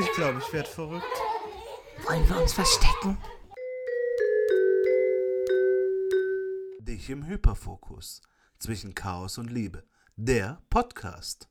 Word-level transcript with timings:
Ich 0.00 0.12
glaube, 0.12 0.40
ich 0.46 0.52
werde 0.52 0.68
verrückt. 0.68 1.04
Wollen 2.06 2.28
wir 2.28 2.40
uns 2.40 2.52
verstecken? 2.52 3.18
Dich 6.80 7.10
im 7.10 7.26
Hyperfokus. 7.26 8.22
Zwischen 8.58 8.94
Chaos 8.94 9.38
und 9.38 9.50
Liebe. 9.50 9.84
Der 10.16 10.60
Podcast. 10.70 11.48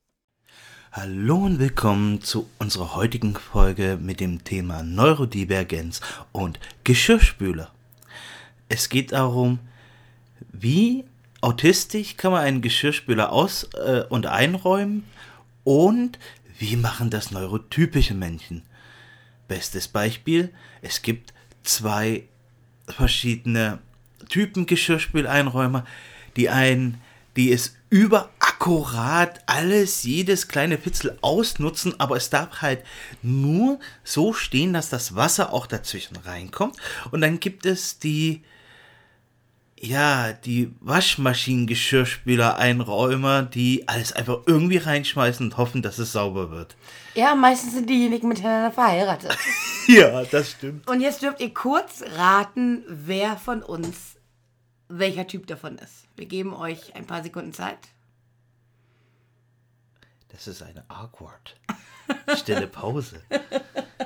Hallo 0.92 1.46
und 1.46 1.60
willkommen 1.60 2.22
zu 2.22 2.50
unserer 2.60 2.96
heutigen 2.96 3.36
Folge 3.36 3.98
mit 4.02 4.20
dem 4.20 4.44
Thema 4.44 4.84
Neurodivergenz 4.84 6.02
und 6.32 6.60
Geschirrspüler. 6.84 7.72
Es 8.70 8.90
geht 8.90 9.12
darum, 9.12 9.60
wie 10.52 11.06
autistisch 11.42 12.18
kann 12.18 12.32
man 12.32 12.44
einen 12.44 12.62
Geschirrspüler 12.62 13.32
aus- 13.32 13.66
äh, 13.74 14.06
und 14.10 14.26
einräumen 14.26 15.04
und 15.64 16.18
wie 16.60 16.76
machen 16.76 17.10
das 17.10 17.32
neurotypische 17.32 18.14
Menschen. 18.14 18.64
Bestes 19.48 19.88
Beispiel, 19.88 20.54
es 20.82 21.02
gibt 21.02 21.34
zwei 21.64 22.24
verschiedene 22.88 23.80
Typen 24.30 24.66
Geschirrspüleinräumer. 24.66 25.86
Die 26.36 26.50
einen, 26.50 27.02
die 27.36 27.52
es 27.52 27.76
überakkurat 27.90 29.42
alles, 29.46 30.04
jedes 30.04 30.48
kleine 30.48 30.78
Pitzel 30.78 31.18
ausnutzen, 31.22 32.00
aber 32.00 32.18
es 32.18 32.30
darf 32.30 32.62
halt 32.62 32.84
nur 33.22 33.80
so 34.04 34.34
stehen, 34.34 34.74
dass 34.74 34.90
das 34.90 35.16
Wasser 35.16 35.54
auch 35.54 35.68
dazwischen 35.68 36.18
reinkommt. 36.18 36.76
Und 37.12 37.22
dann 37.22 37.40
gibt 37.40 37.66
es 37.66 38.00
die, 38.00 38.44
ja, 39.80 40.34
die 40.34 40.74
Waschmaschinen-Geschirrspüler-Einräumer, 40.82 43.44
die 43.44 43.88
alles 43.88 44.12
einfach 44.14 44.40
irgendwie 44.46 44.78
reinschmeißen 44.78 45.46
und 45.46 45.58
hoffen, 45.58 45.82
dass 45.82 45.98
es 46.00 46.12
sauber 46.12 46.52
wird. 46.52 46.76
Ja, 47.14 47.34
meistens 47.36 47.74
sind 47.74 47.90
diejenigen 47.90 48.28
miteinander 48.28 48.72
verheiratet. 48.72 49.38
Ja, 49.90 50.26
das 50.26 50.52
stimmt. 50.52 50.86
Und 50.90 51.00
jetzt 51.00 51.22
dürft 51.22 51.40
ihr 51.40 51.54
kurz 51.54 52.04
raten, 52.18 52.84
wer 52.90 53.38
von 53.38 53.64
uns 53.64 54.18
welcher 54.90 55.26
Typ 55.28 55.48
davon 55.48 55.78
ist. 55.78 56.08
Wir 56.18 56.26
geben 56.26 56.54
euch 56.54 56.94
ein 56.94 57.06
paar 57.06 57.24
Sekunden 57.24 57.54
Zeit. 57.54 57.78
Das 60.28 60.46
ist 60.46 60.62
eine 60.62 60.84
awkward. 60.90 61.56
Stille 62.38 62.68
Pause. 62.68 63.22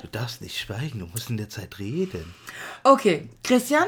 Du 0.02 0.08
darfst 0.12 0.42
nicht 0.42 0.60
schweigen, 0.60 1.00
du 1.00 1.08
musst 1.08 1.32
in 1.32 1.38
der 1.38 1.50
Zeit 1.50 1.80
reden. 1.80 2.32
Okay, 2.84 3.28
Christian, 3.44 3.88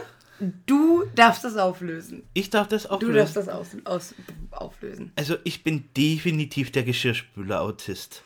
du 0.66 1.04
darfst 1.16 1.44
das 1.44 1.58
auflösen. 1.58 2.24
Ich 2.34 2.50
darf 2.50 2.68
das 2.68 2.90
auch 2.90 2.98
Du 3.00 3.12
darfst 3.12 3.36
das 3.36 3.50
aus, 3.50 3.68
aus, 3.86 4.16
auflösen. 4.52 5.12
Also 5.16 5.36
ich 5.44 5.64
bin 5.64 5.86
definitiv 5.96 6.72
der 6.72 6.84
Geschirrspüler-Autist. 6.84 8.24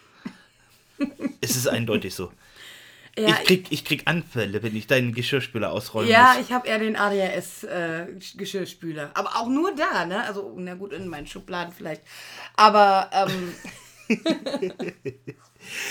es 1.41 1.55
ist 1.55 1.67
eindeutig 1.67 2.15
so. 2.15 2.31
Ja, 3.17 3.29
ich, 3.29 3.43
krieg, 3.45 3.65
ich 3.71 3.83
krieg 3.83 4.03
Anfälle, 4.05 4.61
wenn 4.61 4.75
ich 4.75 4.85
deinen 4.85 5.11
Geschirrspüler 5.13 5.71
ausräumen 5.71 6.07
ja 6.09 6.35
muss. 6.37 6.45
ich 6.45 6.53
habe 6.53 6.67
eher 6.67 6.77
den 6.77 6.95
ADHS-Geschirrspüler. 6.95 9.09
Aber 9.15 9.37
auch 9.37 9.47
nur 9.47 9.73
da, 9.75 10.05
ne? 10.05 10.23
Also, 10.23 10.53
na 10.55 10.75
gut, 10.75 10.93
in 10.93 11.07
meinen 11.07 11.25
Schubladen 11.25 11.73
vielleicht. 11.75 12.03
Aber, 12.55 13.09
ähm, 13.11 13.55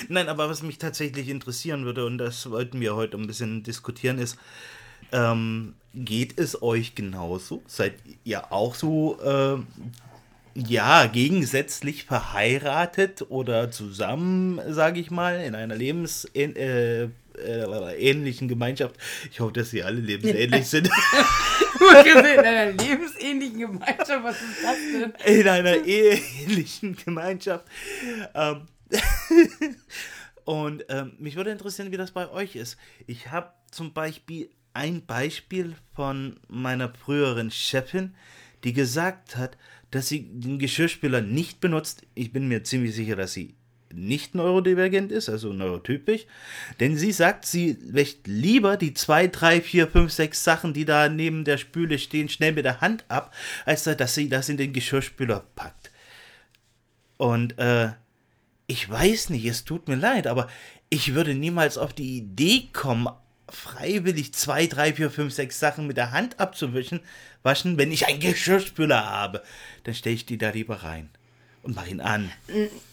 Nein, 0.08 0.28
aber 0.28 0.48
was 0.48 0.62
mich 0.62 0.78
tatsächlich 0.78 1.28
interessieren 1.28 1.84
würde, 1.84 2.06
und 2.06 2.18
das 2.18 2.48
wollten 2.50 2.80
wir 2.80 2.94
heute 2.94 3.16
ein 3.16 3.26
bisschen 3.26 3.64
diskutieren, 3.64 4.18
ist, 4.18 4.38
ähm, 5.16 5.74
geht 5.94 6.38
es 6.38 6.62
euch 6.62 6.94
genauso? 6.94 7.62
Seid 7.66 7.94
ihr 8.24 8.52
auch 8.52 8.74
so, 8.74 9.18
ähm, 9.24 9.66
ja, 10.54 11.06
gegensätzlich 11.06 12.04
verheiratet 12.04 13.24
oder 13.28 13.70
zusammen, 13.70 14.60
sage 14.68 15.00
ich 15.00 15.10
mal, 15.10 15.40
in 15.40 15.54
einer 15.54 15.74
lebensähnlichen 15.74 16.56
äh, 16.56 17.04
äh, 17.38 18.10
ähnlichen 18.10 18.48
Gemeinschaft? 18.48 18.96
Ich 19.30 19.40
hoffe, 19.40 19.52
dass 19.52 19.70
sie 19.70 19.82
alle 19.82 20.00
lebensähnlich 20.00 20.66
sind. 20.66 20.88
in 22.04 22.38
einer 22.38 22.72
lebensähnlichen 22.72 23.58
Gemeinschaft, 23.58 24.22
was 24.22 24.36
ist 24.36 24.62
das 24.62 24.76
denn? 25.24 25.38
in 25.40 25.48
einer 25.48 25.84
eheähnlichen 25.84 26.96
Gemeinschaft. 26.96 27.66
Ähm, 28.34 28.62
und 30.44 30.84
ähm, 30.88 31.12
mich 31.18 31.36
würde 31.36 31.50
interessieren, 31.50 31.92
wie 31.92 31.96
das 31.96 32.12
bei 32.12 32.30
euch 32.30 32.56
ist. 32.56 32.78
Ich 33.06 33.30
habe 33.30 33.52
zum 33.70 33.92
Beispiel 33.92 34.48
ein 34.76 35.06
Beispiel 35.06 35.74
von 35.94 36.38
meiner 36.48 36.92
früheren 36.92 37.50
Chefin, 37.50 38.14
die 38.62 38.74
gesagt 38.74 39.36
hat, 39.36 39.56
dass 39.90 40.08
sie 40.08 40.28
den 40.28 40.58
Geschirrspüler 40.58 41.22
nicht 41.22 41.60
benutzt. 41.60 42.02
Ich 42.14 42.30
bin 42.30 42.46
mir 42.46 42.62
ziemlich 42.62 42.94
sicher, 42.94 43.16
dass 43.16 43.32
sie 43.32 43.54
nicht 43.90 44.34
neurodivergent 44.34 45.12
ist, 45.12 45.30
also 45.30 45.54
neurotypisch. 45.54 46.26
Denn 46.78 46.98
sie 46.98 47.12
sagt, 47.12 47.46
sie 47.46 47.78
wäscht 47.80 48.26
lieber 48.26 48.76
die 48.76 48.92
zwei, 48.92 49.28
drei, 49.28 49.62
vier, 49.62 49.88
fünf, 49.88 50.12
sechs 50.12 50.44
Sachen, 50.44 50.74
die 50.74 50.84
da 50.84 51.08
neben 51.08 51.44
der 51.44 51.56
Spüle 51.56 51.98
stehen, 51.98 52.28
schnell 52.28 52.52
mit 52.52 52.66
der 52.66 52.82
Hand 52.82 53.06
ab, 53.08 53.34
als 53.64 53.84
dass 53.84 54.14
sie 54.14 54.28
das 54.28 54.50
in 54.50 54.58
den 54.58 54.74
Geschirrspüler 54.74 55.46
packt. 55.54 55.90
Und 57.16 57.58
äh, 57.58 57.92
ich 58.66 58.90
weiß 58.90 59.30
nicht, 59.30 59.46
es 59.46 59.64
tut 59.64 59.88
mir 59.88 59.96
leid, 59.96 60.26
aber 60.26 60.48
ich 60.90 61.14
würde 61.14 61.34
niemals 61.34 61.78
auf 61.78 61.94
die 61.94 62.18
Idee 62.18 62.68
kommen, 62.74 63.08
freiwillig 63.48 64.34
zwei, 64.34 64.66
drei, 64.66 64.92
vier, 64.92 65.10
fünf, 65.10 65.32
sechs 65.32 65.58
Sachen 65.60 65.86
mit 65.86 65.96
der 65.96 66.12
Hand 66.12 66.40
abzuwischen, 66.40 67.00
waschen, 67.42 67.78
wenn 67.78 67.92
ich 67.92 68.06
einen 68.06 68.20
Geschirrspüler 68.20 69.08
habe. 69.08 69.42
Dann 69.84 69.94
stelle 69.94 70.14
ich 70.14 70.26
die 70.26 70.38
da 70.38 70.50
lieber 70.50 70.82
rein 70.82 71.08
und 71.62 71.76
mache 71.76 71.90
ihn 71.90 72.00
an. 72.00 72.30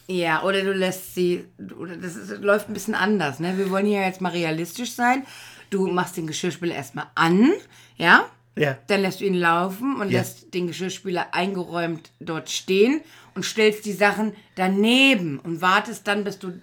Ja, 0.07 0.43
oder 0.43 0.61
du 0.61 0.73
lässt 0.73 1.15
sie, 1.15 1.45
oder 1.77 1.95
das 1.97 2.15
ist, 2.15 2.41
läuft 2.41 2.69
ein 2.69 2.73
bisschen 2.73 2.95
anders, 2.95 3.39
ne? 3.39 3.57
Wir 3.57 3.69
wollen 3.69 3.85
hier 3.85 4.01
jetzt 4.01 4.21
mal 4.21 4.29
realistisch 4.31 4.91
sein. 4.93 5.25
Du 5.69 5.87
machst 5.87 6.17
den 6.17 6.27
Geschirrspüler 6.27 6.75
erstmal 6.75 7.07
an, 7.15 7.51
ja? 7.97 8.29
Ja. 8.55 8.77
Dann 8.85 9.01
lässt 9.01 9.19
du 9.21 9.25
ihn 9.25 9.33
laufen 9.33 9.95
und 9.99 10.11
Ja. 10.11 10.19
lässt 10.19 10.53
den 10.53 10.67
Geschirrspüler 10.67 11.33
eingeräumt 11.33 12.11
dort 12.19 12.51
stehen 12.51 13.01
und 13.33 13.43
stellst 13.43 13.85
die 13.85 13.93
Sachen 13.93 14.33
daneben 14.55 15.39
und 15.39 15.61
wartest 15.61 16.07
dann, 16.07 16.23
bis 16.23 16.37
du 16.37 16.61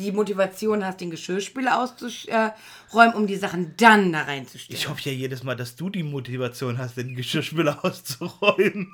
die 0.00 0.12
Motivation 0.12 0.84
hast, 0.84 1.00
den 1.00 1.10
Geschirrspüler 1.10 1.80
auszuräumen, 1.80 3.14
um 3.14 3.26
die 3.26 3.36
Sachen 3.36 3.74
dann 3.76 4.12
da 4.12 4.22
reinzustellen. 4.22 4.78
Ich 4.80 4.88
hoffe 4.88 5.10
ja 5.10 5.12
jedes 5.12 5.42
Mal, 5.42 5.56
dass 5.56 5.76
du 5.76 5.90
die 5.90 6.02
Motivation 6.02 6.78
hast, 6.78 6.96
den 6.96 7.14
Geschirrspüler 7.14 7.84
auszuräumen. 7.84 8.90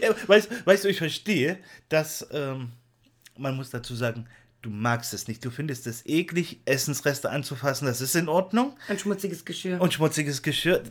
Ja, 0.00 0.14
weißt, 0.26 0.66
weißt 0.66 0.84
du, 0.84 0.88
ich 0.88 0.98
verstehe, 0.98 1.58
dass 1.88 2.26
ähm, 2.32 2.72
man 3.36 3.56
muss 3.56 3.70
dazu 3.70 3.94
sagen, 3.94 4.26
du 4.62 4.70
magst 4.70 5.14
es 5.14 5.28
nicht. 5.28 5.44
Du 5.44 5.50
findest 5.50 5.86
es 5.86 6.04
eklig, 6.06 6.60
Essensreste 6.64 7.30
anzufassen, 7.30 7.86
das 7.86 8.00
ist 8.00 8.16
in 8.16 8.28
Ordnung. 8.28 8.76
Ein 8.88 8.98
schmutziges 8.98 9.44
Geschirr. 9.44 9.80
Und 9.80 9.94
schmutziges 9.94 10.42
Geschirr, 10.42 10.82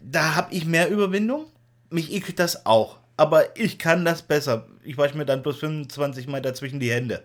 da 0.00 0.34
habe 0.34 0.54
ich 0.54 0.64
mehr 0.64 0.90
Überwindung. 0.90 1.46
Mich 1.90 2.12
ekelt 2.12 2.38
das 2.38 2.66
auch. 2.66 2.98
Aber 3.16 3.56
ich 3.58 3.78
kann 3.78 4.04
das 4.04 4.22
besser. 4.22 4.68
Ich 4.84 4.98
wasche 4.98 5.16
mir 5.16 5.24
dann 5.24 5.42
bloß 5.42 5.58
25 5.58 6.26
Mal 6.26 6.42
dazwischen 6.42 6.80
die 6.80 6.90
Hände. 6.90 7.24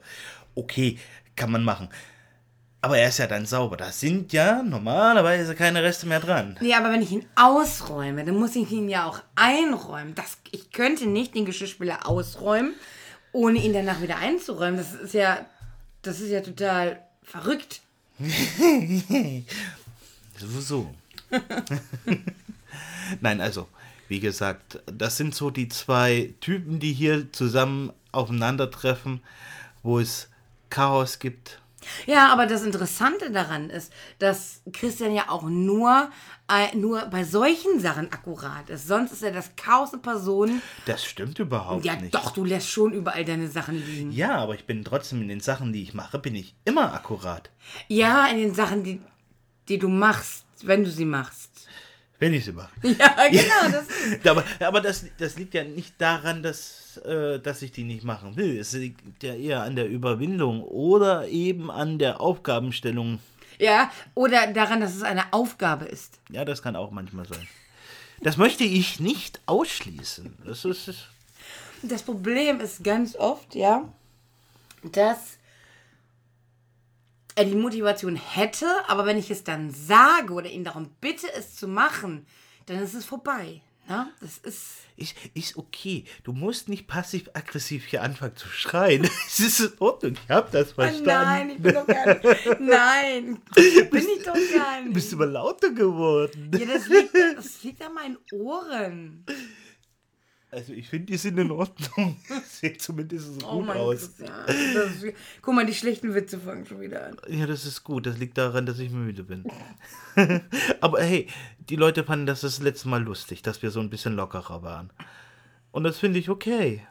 Okay, 0.56 0.98
kann 1.36 1.52
man 1.52 1.64
machen. 1.64 1.90
Aber 2.84 2.98
er 2.98 3.10
ist 3.10 3.20
ja 3.20 3.28
dann 3.28 3.46
sauber. 3.46 3.78
Da 3.78 3.92
sind 3.92 4.34
ja 4.34 4.64
normalerweise 4.64 5.54
keine 5.54 5.84
Reste 5.84 6.08
mehr 6.08 6.20
dran. 6.20 6.58
Nee, 6.62 6.74
aber 6.74 6.92
wenn 6.92 7.04
ich 7.04 7.12
ihn 7.12 7.26
ausräume, 7.36 8.26
dann 8.26 8.38
muss 8.38 8.56
ich 8.56 8.72
ihn 8.72 8.90
ja 8.90 9.06
auch 9.06 9.22
einräumen. 9.36 10.16
Das, 10.16 10.38
ich 10.52 10.72
könnte 10.72 11.06
nicht 11.06 11.36
den 11.36 11.46
Geschirrspüler 11.46 12.08
ausräumen, 12.08 12.74
ohne 13.34 13.60
ihn 13.60 13.74
danach 13.74 14.02
wieder 14.02 14.18
einzuräumen. 14.18 14.78
Das 14.78 14.96
ist 14.96 15.14
ja, 15.14 15.46
das 16.02 16.20
ist 16.20 16.32
ja 16.32 16.42
total 16.42 17.02
verrückt. 17.24 17.82
So. 20.60 20.90
Nein, 23.22 23.42
also, 23.42 23.68
wie 24.08 24.20
gesagt, 24.20 24.80
das 24.88 25.18
sind 25.18 25.36
so 25.36 25.52
die 25.52 25.70
zwei 25.70 26.34
Typen, 26.42 26.80
die 26.80 26.94
hier 26.94 27.32
zusammen 27.32 27.94
aufeinandertreffen, 28.12 29.22
wo 29.84 30.00
es 30.00 30.31
Chaos 30.72 31.20
gibt. 31.20 31.60
Ja, 32.06 32.32
aber 32.32 32.46
das 32.46 32.62
Interessante 32.62 33.32
daran 33.32 33.70
ist, 33.72 33.92
dass 34.20 34.62
Christian 34.72 35.16
ja 35.16 35.30
auch 35.30 35.42
nur, 35.44 36.10
äh, 36.48 36.76
nur 36.76 37.02
bei 37.08 37.24
solchen 37.24 37.80
Sachen 37.80 38.12
akkurat 38.14 38.70
ist. 38.70 38.88
Sonst 38.88 39.12
ist 39.14 39.24
er 39.24 39.32
das 39.32 39.56
Chaos 39.56 39.92
in 39.92 40.02
Person. 40.02 40.62
Das 40.86 41.04
stimmt 41.04 41.40
überhaupt 41.40 41.84
Ja, 41.84 41.96
nicht. 41.96 42.14
doch, 42.14 42.32
du 42.32 42.46
lässt 42.46 42.70
schon 42.70 42.94
überall 42.94 43.26
deine 43.26 43.48
Sachen 43.48 43.84
liegen. 43.84 44.12
Ja, 44.12 44.38
aber 44.38 44.54
ich 44.54 44.66
bin 44.66 44.84
trotzdem 44.86 45.22
in 45.24 45.28
den 45.28 45.40
Sachen, 45.40 45.74
die 45.74 45.82
ich 45.82 45.94
mache, 45.96 46.20
bin 46.20 46.36
ich 46.36 46.54
immer 46.66 46.94
akkurat. 46.94 47.50
Ja, 47.88 48.28
in 48.28 48.38
den 48.38 48.54
Sachen, 48.54 48.84
die, 48.84 49.02
die 49.68 49.80
du 49.80 49.90
machst, 49.90 50.46
wenn 50.62 50.84
du 50.84 50.92
sie 50.92 51.06
machst. 51.06 51.68
Wenn 52.22 52.36
ich 52.36 52.46
sie 52.46 52.52
mache. 52.52 52.70
Ja, 52.84 53.16
genau. 53.32 53.72
Das, 53.72 54.26
Aber, 54.30 54.44
aber 54.60 54.80
das, 54.80 55.06
das 55.18 55.38
liegt 55.38 55.56
ja 55.56 55.64
nicht 55.64 56.00
daran, 56.00 56.44
dass, 56.44 56.98
äh, 56.98 57.40
dass 57.40 57.64
ich 57.64 57.72
die 57.72 57.84
nicht 57.84 58.04
machen 58.04 58.36
will. 58.36 58.60
Es 58.60 58.74
liegt 58.74 59.24
ja 59.24 59.34
eher 59.34 59.64
an 59.64 59.76
der 59.76 59.90
Überwindung 59.90 60.62
oder 60.62 61.28
eben 61.28 61.72
an 61.72 61.98
der 61.98 62.22
Aufgabenstellung. 62.22 63.18
ja, 63.58 63.92
oder 64.14 64.46
daran, 64.54 64.82
dass 64.82 64.96
es 64.96 65.02
eine 65.02 65.34
Aufgabe 65.34 65.86
ist. 65.86 66.20
Ja, 66.30 66.46
das 66.46 66.62
kann 66.62 66.76
auch 66.76 66.92
manchmal 66.92 67.26
sein. 67.28 67.48
Das 68.22 68.38
möchte 68.38 68.66
ich 68.66 69.00
nicht 69.00 69.42
ausschließen. 69.48 70.38
Das 70.46 70.64
ist. 70.64 71.08
Das 71.82 72.04
Problem 72.04 72.60
ist 72.60 72.84
ganz 72.84 73.16
oft, 73.16 73.56
ja, 73.56 73.92
dass 74.84 75.40
die 77.38 77.56
Motivation 77.56 78.16
hätte, 78.16 78.68
aber 78.88 79.06
wenn 79.06 79.18
ich 79.18 79.32
es 79.32 79.44
dann 79.44 79.72
sage 79.72 80.34
oder 80.34 80.50
ihn 80.50 80.64
darum 80.64 80.90
bitte, 81.02 81.28
es 81.34 81.56
zu 81.56 81.68
machen, 81.68 82.26
dann 82.66 82.78
ist 82.82 82.94
es 82.94 83.06
vorbei. 83.06 83.62
Ne? 83.88 84.08
Das 84.22 84.38
ist. 84.40 84.78
Ist, 84.98 85.16
ist 85.34 85.58
okay. 85.58 86.04
Du 86.24 86.32
musst 86.32 86.70
nicht 86.70 86.86
passiv-aggressiv 86.86 87.86
hier 87.86 88.04
anfangen 88.04 88.36
zu 88.36 88.48
schreien. 88.48 89.10
Es 89.28 89.40
ist 89.40 89.60
in 89.60 89.72
Ordnung. 89.80 90.14
Ich 90.14 90.30
hab 90.30 90.52
das 90.52 90.74
verstanden. 90.74 91.06
Nein, 91.06 91.50
ich 91.50 91.58
bin 91.58 91.74
doch 91.74 91.88
gar 91.88 92.06
nicht. 92.08 92.24
Nein, 92.60 93.42
bin 93.56 94.08
ich 94.16 94.24
doch 94.24 94.34
gar 94.36 94.78
Du 94.80 94.84
nicht. 94.84 94.94
bist 94.94 95.12
immer 95.14 95.26
lauter 95.26 95.72
geworden. 95.72 96.52
Ja, 96.54 96.66
das 96.68 96.88
liegt, 96.88 97.16
das 97.16 97.64
liegt 97.64 97.82
an 97.84 97.94
meinen 97.96 98.18
Ohren. 98.34 99.26
Also 100.54 100.74
ich 100.74 100.90
finde, 100.90 101.06
die 101.06 101.18
sind 101.18 101.38
in 101.38 101.50
Ordnung. 101.50 102.18
Sieht 102.46 102.82
zumindest 102.82 103.40
so 103.40 103.48
Oh 103.48 103.58
gut 103.60 103.68
mein 103.68 103.78
aus. 103.78 104.12
Gott. 104.18 104.28
Ja, 104.28 104.44
ist, 104.46 105.06
guck 105.42 105.56
mal, 105.56 105.66
die 105.66 105.74
schlechten 105.74 106.14
Witze 106.14 106.40
fangen 106.40 106.66
schon 106.66 106.82
wieder 106.82 107.08
an. 107.08 107.18
Ja, 107.30 107.48
das 107.48 107.66
ist 107.66 107.86
gut. 107.86 108.06
Das 108.06 108.18
liegt 108.18 108.38
daran, 108.38 108.66
dass 108.66 108.78
ich 108.80 108.92
müde 108.92 109.24
bin. 109.24 109.46
Aber 110.82 111.02
hey, 111.02 111.28
die 111.70 111.78
Leute 111.78 112.04
fanden 112.04 112.26
das 112.26 112.42
das 112.42 112.60
letzte 112.60 112.90
Mal 112.90 113.02
lustig, 113.02 113.42
dass 113.44 113.62
wir 113.62 113.72
so 113.72 113.80
ein 113.80 113.90
bisschen 113.90 114.14
lockerer 114.18 114.62
waren. 114.62 114.92
Und 115.72 115.86
das 115.86 116.00
finde 116.00 116.20
ich 116.20 116.30
okay. 116.30 116.86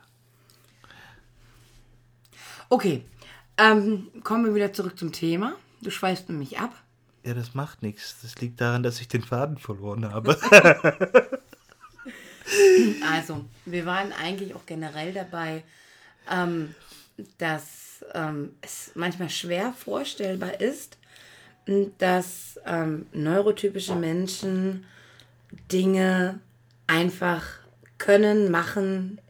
Okay, 2.71 3.05
ähm, 3.59 4.09
kommen 4.25 4.47
wir 4.47 4.55
wieder 4.55 4.73
zurück 4.73 4.99
zum 4.99 5.12
Thema. 5.12 5.55
Du 5.83 5.91
schweifst 5.91 6.31
nämlich 6.31 6.59
ab. 6.59 6.73
Ja, 7.27 7.35
das 7.35 7.55
macht 7.55 7.83
nichts. 7.83 8.17
Das 8.23 8.37
liegt 8.41 8.59
daran, 8.61 8.83
dass 8.83 9.03
ich 9.03 9.09
den 9.09 9.23
Faden 9.23 9.59
verloren 9.59 10.11
habe. 10.11 10.39
Also, 13.12 13.44
wir 13.64 13.87
waren 13.87 14.12
eigentlich 14.12 14.54
auch 14.54 14.66
generell 14.66 15.12
dabei, 15.12 15.62
ähm, 16.31 16.75
dass 17.38 18.04
ähm, 18.14 18.54
es 18.60 18.92
manchmal 18.94 19.31
schwer 19.31 19.72
vorstellbar 19.72 20.60
ist, 20.60 20.98
dass 21.98 22.58
ähm, 22.66 23.06
neurotypische 23.12 23.94
Menschen 23.94 24.84
Dinge 25.70 26.40
einfach 26.87 27.44
können, 27.98 28.50
machen 28.50 29.20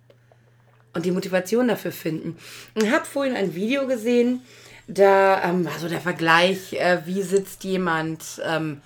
und 0.95 1.05
die 1.05 1.11
Motivation 1.11 1.69
dafür 1.69 1.93
finden. 1.93 2.37
Ich 2.75 2.91
habe 2.91 3.05
vorhin 3.05 3.37
ein 3.37 3.55
Video 3.55 3.87
gesehen, 3.87 4.43
da 4.87 5.43
ähm, 5.45 5.65
war 5.65 5.79
so 5.79 5.89
der 5.89 6.01
Vergleich, 6.01 6.73
äh, 6.73 7.03
wie 7.05 7.23
sitzt 7.23 7.65
jemand 7.65 8.41
ähm, 8.45 8.81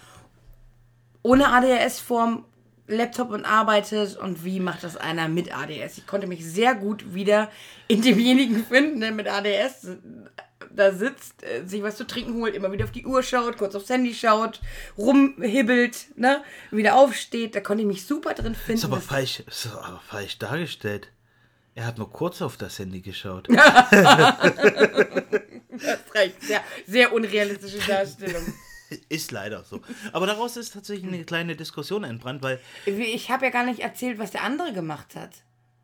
ohne 1.22 1.48
ADHS 1.48 2.00
vorm 2.00 2.44
Laptop 2.86 3.30
und 3.30 3.44
arbeitet 3.44 4.16
und 4.16 4.44
wie 4.44 4.60
macht 4.60 4.84
das 4.84 4.96
einer 4.96 5.28
mit 5.28 5.56
ADS. 5.56 5.98
Ich 5.98 6.06
konnte 6.06 6.26
mich 6.26 6.44
sehr 6.44 6.74
gut 6.74 7.14
wieder 7.14 7.50
in 7.88 8.02
demjenigen 8.02 8.64
finden, 8.64 9.00
der 9.00 9.12
mit 9.12 9.26
ADS 9.26 9.88
da 10.74 10.92
sitzt, 10.92 11.42
äh, 11.42 11.64
sich 11.66 11.82
was 11.82 11.96
zu 11.96 12.06
trinken 12.06 12.34
holt, 12.40 12.54
immer 12.54 12.70
wieder 12.72 12.84
auf 12.84 12.90
die 12.90 13.06
Uhr 13.06 13.22
schaut, 13.22 13.56
kurz 13.56 13.74
aufs 13.74 13.88
Handy 13.88 14.14
schaut, 14.14 14.60
rumhibbelt, 14.98 16.16
ne, 16.16 16.42
wieder 16.70 16.96
aufsteht. 16.96 17.54
Da 17.54 17.60
konnte 17.60 17.82
ich 17.82 17.86
mich 17.86 18.06
super 18.06 18.34
drin 18.34 18.54
finden. 18.54 18.78
Ist 18.78 18.84
aber 18.84 19.00
falsch, 19.00 19.40
ist 19.46 19.66
aber 19.66 20.00
falsch 20.06 20.38
dargestellt. 20.38 21.08
Er 21.76 21.86
hat 21.86 21.98
nur 21.98 22.10
kurz 22.12 22.40
auf 22.40 22.56
das 22.56 22.78
Handy 22.78 23.00
geschaut. 23.00 23.48
das 23.50 23.58
reicht. 26.14 26.40
Sehr, 26.42 26.62
sehr 26.86 27.12
unrealistische 27.12 27.78
Darstellung. 27.78 28.44
Ist 29.08 29.30
leider 29.32 29.64
so. 29.64 29.80
Aber 30.12 30.26
daraus 30.26 30.56
ist 30.56 30.72
tatsächlich 30.74 31.06
eine 31.12 31.24
kleine 31.24 31.56
Diskussion 31.56 32.04
entbrannt, 32.04 32.42
weil. 32.42 32.60
Ich 32.86 33.30
habe 33.30 33.46
ja 33.46 33.50
gar 33.50 33.64
nicht 33.64 33.80
erzählt, 33.80 34.18
was 34.18 34.30
der 34.30 34.42
andere 34.42 34.72
gemacht 34.72 35.16
hat. 35.16 35.30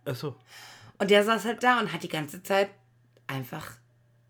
Achso. 0.05 0.37
Und 0.99 1.11
der 1.11 1.25
saß 1.25 1.45
halt 1.45 1.63
da 1.63 1.81
und 1.81 1.93
hat 1.93 2.03
die 2.03 2.09
ganze 2.09 2.43
Zeit 2.43 2.69
einfach 3.27 3.73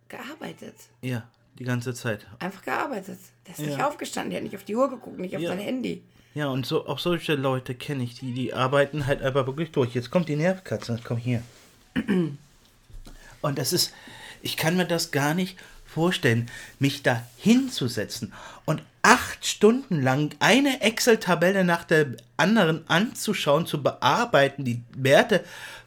gearbeitet. 0.09 0.75
Ja, 1.03 1.29
die 1.59 1.65
ganze 1.65 1.95
Zeit. 1.95 2.27
Einfach 2.39 2.63
gearbeitet. 2.63 3.19
Der 3.47 3.55
ist 3.55 3.61
nicht 3.61 3.79
Ja. 3.79 3.89
aufgestanden, 3.89 4.31
der 4.31 4.39
hat 4.39 4.45
nicht 4.45 4.57
auf 4.57 4.65
die 4.65 4.77
Uhr 4.77 4.89
geguckt, 4.89 5.19
nicht 5.19 5.35
auf 5.35 5.43
Ja. 5.43 5.51
sein 5.51 5.59
Handy. 5.59 6.03
Ja, 6.35 6.47
und 6.47 6.65
so 6.65 6.87
auch 6.87 7.01
solche 7.01 7.35
Leute 7.35 7.75
kenne 7.75 8.05
ich, 8.05 8.15
die, 8.15 8.33
die 8.33 8.55
arbeiten 8.55 9.07
halt 9.07 9.21
einfach 9.21 9.47
wirklich 9.47 9.73
durch. 9.73 9.95
Jetzt 9.95 10.11
kommt 10.13 10.29
die 10.29 10.37
Nervkatze, 10.37 11.01
komm 11.03 11.17
hier. 11.17 11.43
Und 13.43 13.59
das 13.59 13.73
ist, 13.73 13.93
ich 14.43 14.57
kann 14.57 14.77
mir 14.77 14.85
das 14.87 15.11
gar 15.11 15.35
nicht 15.35 15.59
vorstellen, 15.93 16.51
mich 16.79 17.03
da 17.03 17.23
hinzusetzen 17.37 18.33
und 18.65 18.83
acht 19.03 19.47
Stunden 19.47 20.03
lang 20.03 20.35
eine 20.39 20.83
Excel-Tabelle 20.83 21.65
nach 21.65 21.85
der 21.85 22.17
anderen 22.37 22.89
anzuschauen, 22.89 23.67
zu 23.67 23.83
bearbeiten, 23.83 24.65
die 24.65 24.83
Werte 24.97 25.45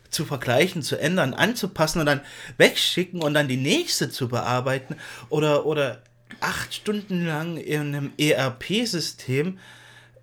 zu 0.10 0.26
vergleichen, 0.26 0.82
zu 0.82 1.00
ändern, 1.00 1.34
anzupassen 1.34 2.00
und 2.00 2.06
dann 2.06 2.22
wegschicken 2.58 3.22
und 3.22 3.34
dann 3.34 3.48
die 3.48 3.58
nächste 3.58 4.10
zu 4.10 4.28
bearbeiten 4.28 4.96
oder, 5.30 5.66
oder 5.66 6.02
acht 6.40 6.74
Stunden 6.74 7.26
lang 7.26 7.58
in 7.58 7.96
einem 7.96 8.12
ERP-System 8.18 9.58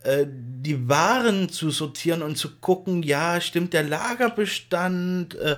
äh, 0.02 0.26
die 0.28 0.88
Waren 0.88 1.48
zu 1.48 1.70
sortieren 1.70 2.22
und 2.22 2.36
zu 2.36 2.56
gucken, 2.56 3.02
ja, 3.02 3.40
stimmt 3.40 3.72
der 3.72 3.82
Lagerbestand, 3.82 5.34
äh, 5.34 5.56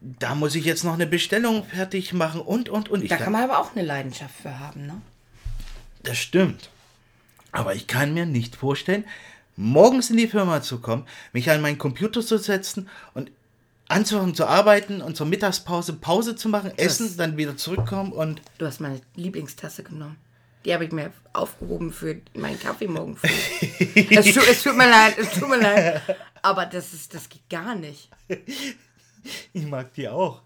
da 0.00 0.34
muss 0.34 0.54
ich 0.54 0.64
jetzt 0.64 0.84
noch 0.84 0.94
eine 0.94 1.06
Bestellung 1.06 1.64
fertig 1.64 2.12
machen 2.12 2.40
und, 2.40 2.68
und, 2.68 2.88
und. 2.88 3.02
Ich 3.02 3.08
Da 3.10 3.16
kann- 3.16 3.32
man 3.32 3.44
aber 3.44 3.58
auch 3.58 3.74
eine 3.74 3.84
Leidenschaft 3.84 4.34
für 4.42 4.58
haben, 4.58 4.86
ne? 4.86 5.00
das 6.02 6.18
stimmt. 6.18 6.70
Aber 7.52 7.74
ich 7.74 7.86
kann 7.86 8.14
mir 8.14 8.26
nicht 8.26 8.56
vorstellen, 8.56 9.04
morgens 9.56 10.08
in 10.10 10.16
die 10.16 10.28
Firma 10.28 10.62
zu 10.62 10.80
kommen, 10.80 11.06
mich 11.32 11.50
an 11.50 11.60
meinen 11.60 11.78
Computer 11.78 12.22
zu 12.24 12.38
setzen 12.38 12.88
und 13.14 13.30
anzufangen 13.88 14.34
zu 14.34 14.46
arbeiten 14.46 15.02
und 15.02 15.16
zur 15.16 15.26
Mittagspause 15.26 15.94
Pause 15.94 16.36
zu 16.36 16.48
machen, 16.48 16.72
essen, 16.76 17.16
dann 17.16 17.36
wieder 17.36 17.56
zurückkommen 17.56 18.12
und 18.12 18.40
Du 18.58 18.66
hast 18.66 18.80
meine 18.80 19.00
Lieblingstasse 19.16 19.82
genommen. 19.82 20.16
Die 20.64 20.72
habe 20.74 20.84
ich 20.84 20.92
mir 20.92 21.10
aufgehoben 21.32 21.92
für 21.92 22.20
meinen 22.34 22.60
Kaffee 22.60 22.86
morgen 22.86 23.16
früh. 23.16 23.28
es, 24.10 24.32
tut, 24.34 24.46
es 24.48 24.62
tut 24.62 24.76
mir 24.76 24.88
leid, 24.88 25.18
es 25.18 25.30
tut 25.32 25.48
mir 25.48 25.58
leid. 25.58 26.02
Aber 26.42 26.66
das, 26.66 26.92
ist, 26.94 27.12
das 27.14 27.28
geht 27.28 27.48
gar 27.50 27.74
nicht. 27.74 28.08
ich 29.52 29.66
mag 29.66 29.92
die 29.94 30.08
auch. 30.08 30.42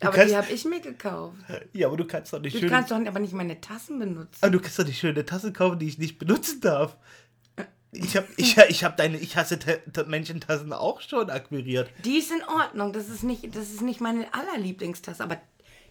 Du 0.00 0.06
aber 0.06 0.16
kannst, 0.16 0.32
die 0.32 0.36
habe 0.36 0.52
ich 0.52 0.64
mir 0.64 0.80
gekauft. 0.80 1.36
ja, 1.72 1.88
aber 1.88 1.96
du 1.96 2.04
kannst 2.04 2.32
doch 2.32 2.40
nicht 2.40 2.62
Du 2.62 2.68
kannst 2.68 2.90
doch 2.92 2.96
aber 3.04 3.18
nicht 3.18 3.32
meine 3.32 3.60
Tassen 3.60 3.98
benutzen. 3.98 4.38
Aber 4.40 4.50
du 4.52 4.60
kannst 4.60 4.78
doch 4.78 4.84
nicht 4.86 4.98
schöne 4.98 5.24
Tassen 5.24 5.52
kaufen, 5.52 5.78
die 5.78 5.88
ich 5.88 5.98
nicht 5.98 6.18
benutzen 6.18 6.60
darf. 6.60 6.96
Ich 7.90 8.16
hab, 8.16 8.26
ich, 8.36 8.56
ich 8.68 8.84
hab 8.84 8.96
deine 8.96 9.16
Ich 9.18 9.36
hasse 9.36 9.58
Ta- 9.58 9.78
Ta- 9.92 10.04
Menschentassen 10.04 10.72
auch 10.72 11.00
schon 11.00 11.30
akquiriert. 11.30 11.90
Die 12.04 12.18
ist 12.18 12.30
in 12.30 12.42
Ordnung. 12.44 12.92
Das 12.92 13.08
ist 13.08 13.24
nicht, 13.24 13.54
das 13.56 13.70
ist 13.70 13.82
nicht 13.82 14.00
meine 14.00 14.32
allerlieblingstasse. 14.32 15.22
Aber 15.24 15.40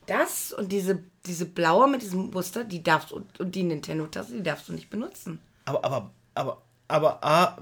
das 0.06 0.54
und 0.54 0.71
diese, 0.71 1.04
diese 1.26 1.45
blaue 1.45 1.90
mit 1.90 2.02
diesem 2.02 2.30
Muster, 2.30 2.64
die 2.64 2.81
darfst 2.83 3.12
du, 3.12 3.26
und 3.40 3.56
die 3.56 3.64
Nintendo-Tasse, 3.64 4.33
die 4.33 4.44
darfst 4.44 4.69
du 4.69 4.74
nicht 4.74 4.90
benutzen. 4.90 5.40
Aber, 5.66 5.83
aber, 5.83 6.12
aber, 6.33 6.62
aber, 6.88 7.24
ah. 7.26 7.57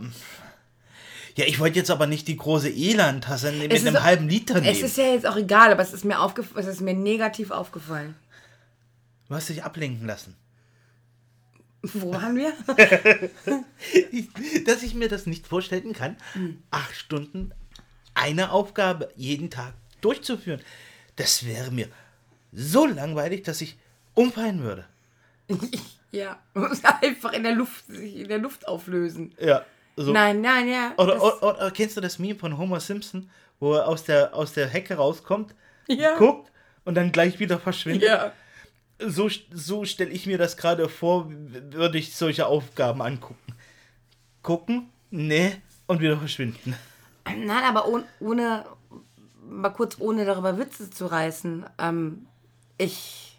Ja, 1.35 1.45
ich 1.45 1.59
wollte 1.59 1.77
jetzt 1.79 1.91
aber 1.91 2.07
nicht 2.07 2.27
die 2.29 2.37
große 2.37 2.69
Elan-Tasse 2.69 3.51
mit 3.51 3.71
Es 3.73 3.81
ist 3.81 3.87
einem 3.87 3.97
auch- 3.97 4.03
halben 4.03 4.29
Liter 4.29 4.55
nehmen. 4.61 4.67
Es 4.73 4.81
ist 4.81 4.97
ja 4.97 5.05
jetzt 5.13 5.25
auch 5.27 5.35
egal, 5.35 5.71
aber 5.71 5.81
es 5.81 5.91
ist 5.93 6.05
mir 6.05 6.19
aufgef 6.19 6.55
es 6.55 6.65
ist 6.65 6.81
mir 6.81 6.93
negativ 6.93 7.51
aufgefallen. 7.51 8.15
du 9.27 9.35
hast 9.35 9.49
dich 9.49 9.63
ablenken 9.63 10.07
lassen. 10.07 10.35
Wo 11.81 12.11
waren 12.13 12.35
wir? 12.37 12.51
Dass 14.65 14.81
ich 14.83 14.93
mir 14.95 15.07
das 15.09 15.25
nicht 15.25 15.45
vorstellen 15.47 15.93
kann, 15.93 16.17
Hm. 16.33 16.63
acht 16.71 16.95
Stunden 16.95 17.51
eine 18.13 18.51
Aufgabe 18.51 19.11
jeden 19.15 19.49
Tag 19.49 19.73
durchzuführen. 20.01 20.61
Das 21.15 21.45
wäre 21.45 21.71
mir 21.71 21.87
so 22.51 22.85
langweilig, 22.85 23.43
dass 23.43 23.61
ich 23.61 23.77
umfallen 24.13 24.61
würde. 24.63 24.85
ja, 26.11 26.39
einfach 27.01 27.33
in 27.33 27.43
der 27.43 27.53
Luft, 27.55 27.85
sich 27.87 28.15
in 28.15 28.29
der 28.29 28.39
Luft 28.39 28.67
auflösen. 28.67 29.33
Ja. 29.39 29.65
So. 29.97 30.11
Nein, 30.11 30.41
nein, 30.41 30.67
ja. 30.67 30.93
Oder, 30.97 31.21
oder, 31.23 31.43
oder 31.43 31.71
kennst 31.71 31.95
du 31.95 32.01
das 32.01 32.19
Meme 32.19 32.37
von 32.37 32.57
Homer 32.57 32.79
Simpson, 32.81 33.29
wo 33.59 33.73
er 33.75 33.87
aus 33.87 34.03
der, 34.03 34.33
aus 34.35 34.53
der 34.53 34.67
Hecke 34.67 34.95
rauskommt, 34.95 35.55
Ja. 35.87 36.17
guckt 36.17 36.51
und 36.83 36.95
dann 36.95 37.11
gleich 37.11 37.39
wieder 37.39 37.59
verschwindet? 37.59 38.03
ja. 38.09 38.31
So, 38.99 39.29
so 39.51 39.83
stelle 39.83 40.11
ich 40.11 40.25
mir 40.25 40.37
das 40.37 40.55
gerade 40.55 40.87
vor, 40.87 41.29
würde 41.29 41.97
ich 41.97 42.15
solche 42.15 42.45
Aufgaben 42.47 43.01
angucken. 43.01 43.53
Gucken, 44.41 44.89
nee, 45.11 45.61
und 45.87 45.99
wieder 45.99 46.17
verschwinden. 46.17 46.75
Nein, 47.25 47.49
aber 47.65 47.87
ohne, 47.89 48.05
ohne, 48.21 48.65
mal 49.43 49.69
kurz 49.71 49.97
ohne 49.99 50.23
darüber 50.23 50.57
Witze 50.57 50.89
zu 50.89 51.07
reißen. 51.07 51.65
Ähm, 51.77 52.25
ich 52.77 53.37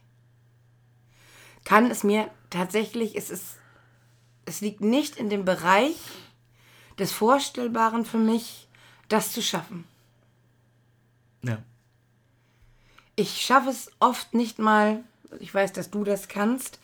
kann 1.65 1.91
es 1.91 2.05
mir 2.05 2.29
tatsächlich, 2.51 3.17
es 3.17 3.31
ist, 3.31 3.57
es 4.45 4.61
liegt 4.61 4.83
nicht 4.83 5.17
in 5.17 5.31
dem 5.31 5.45
Bereich 5.47 5.97
des 6.99 7.13
Vorstellbaren 7.13 8.05
für 8.05 8.19
mich, 8.19 8.69
das 9.09 9.33
zu 9.33 9.43
schaffen. 9.43 9.85
Ja. 11.43 11.59
Ich 13.15 13.41
schaffe 13.41 13.71
es 13.71 13.91
oft 13.99 14.35
nicht 14.35 14.59
mal, 14.59 15.03
ich 15.41 15.55
weiß, 15.55 15.73
dass 15.73 15.91
du 15.91 16.05
das 16.05 16.29
kannst, 16.29 16.79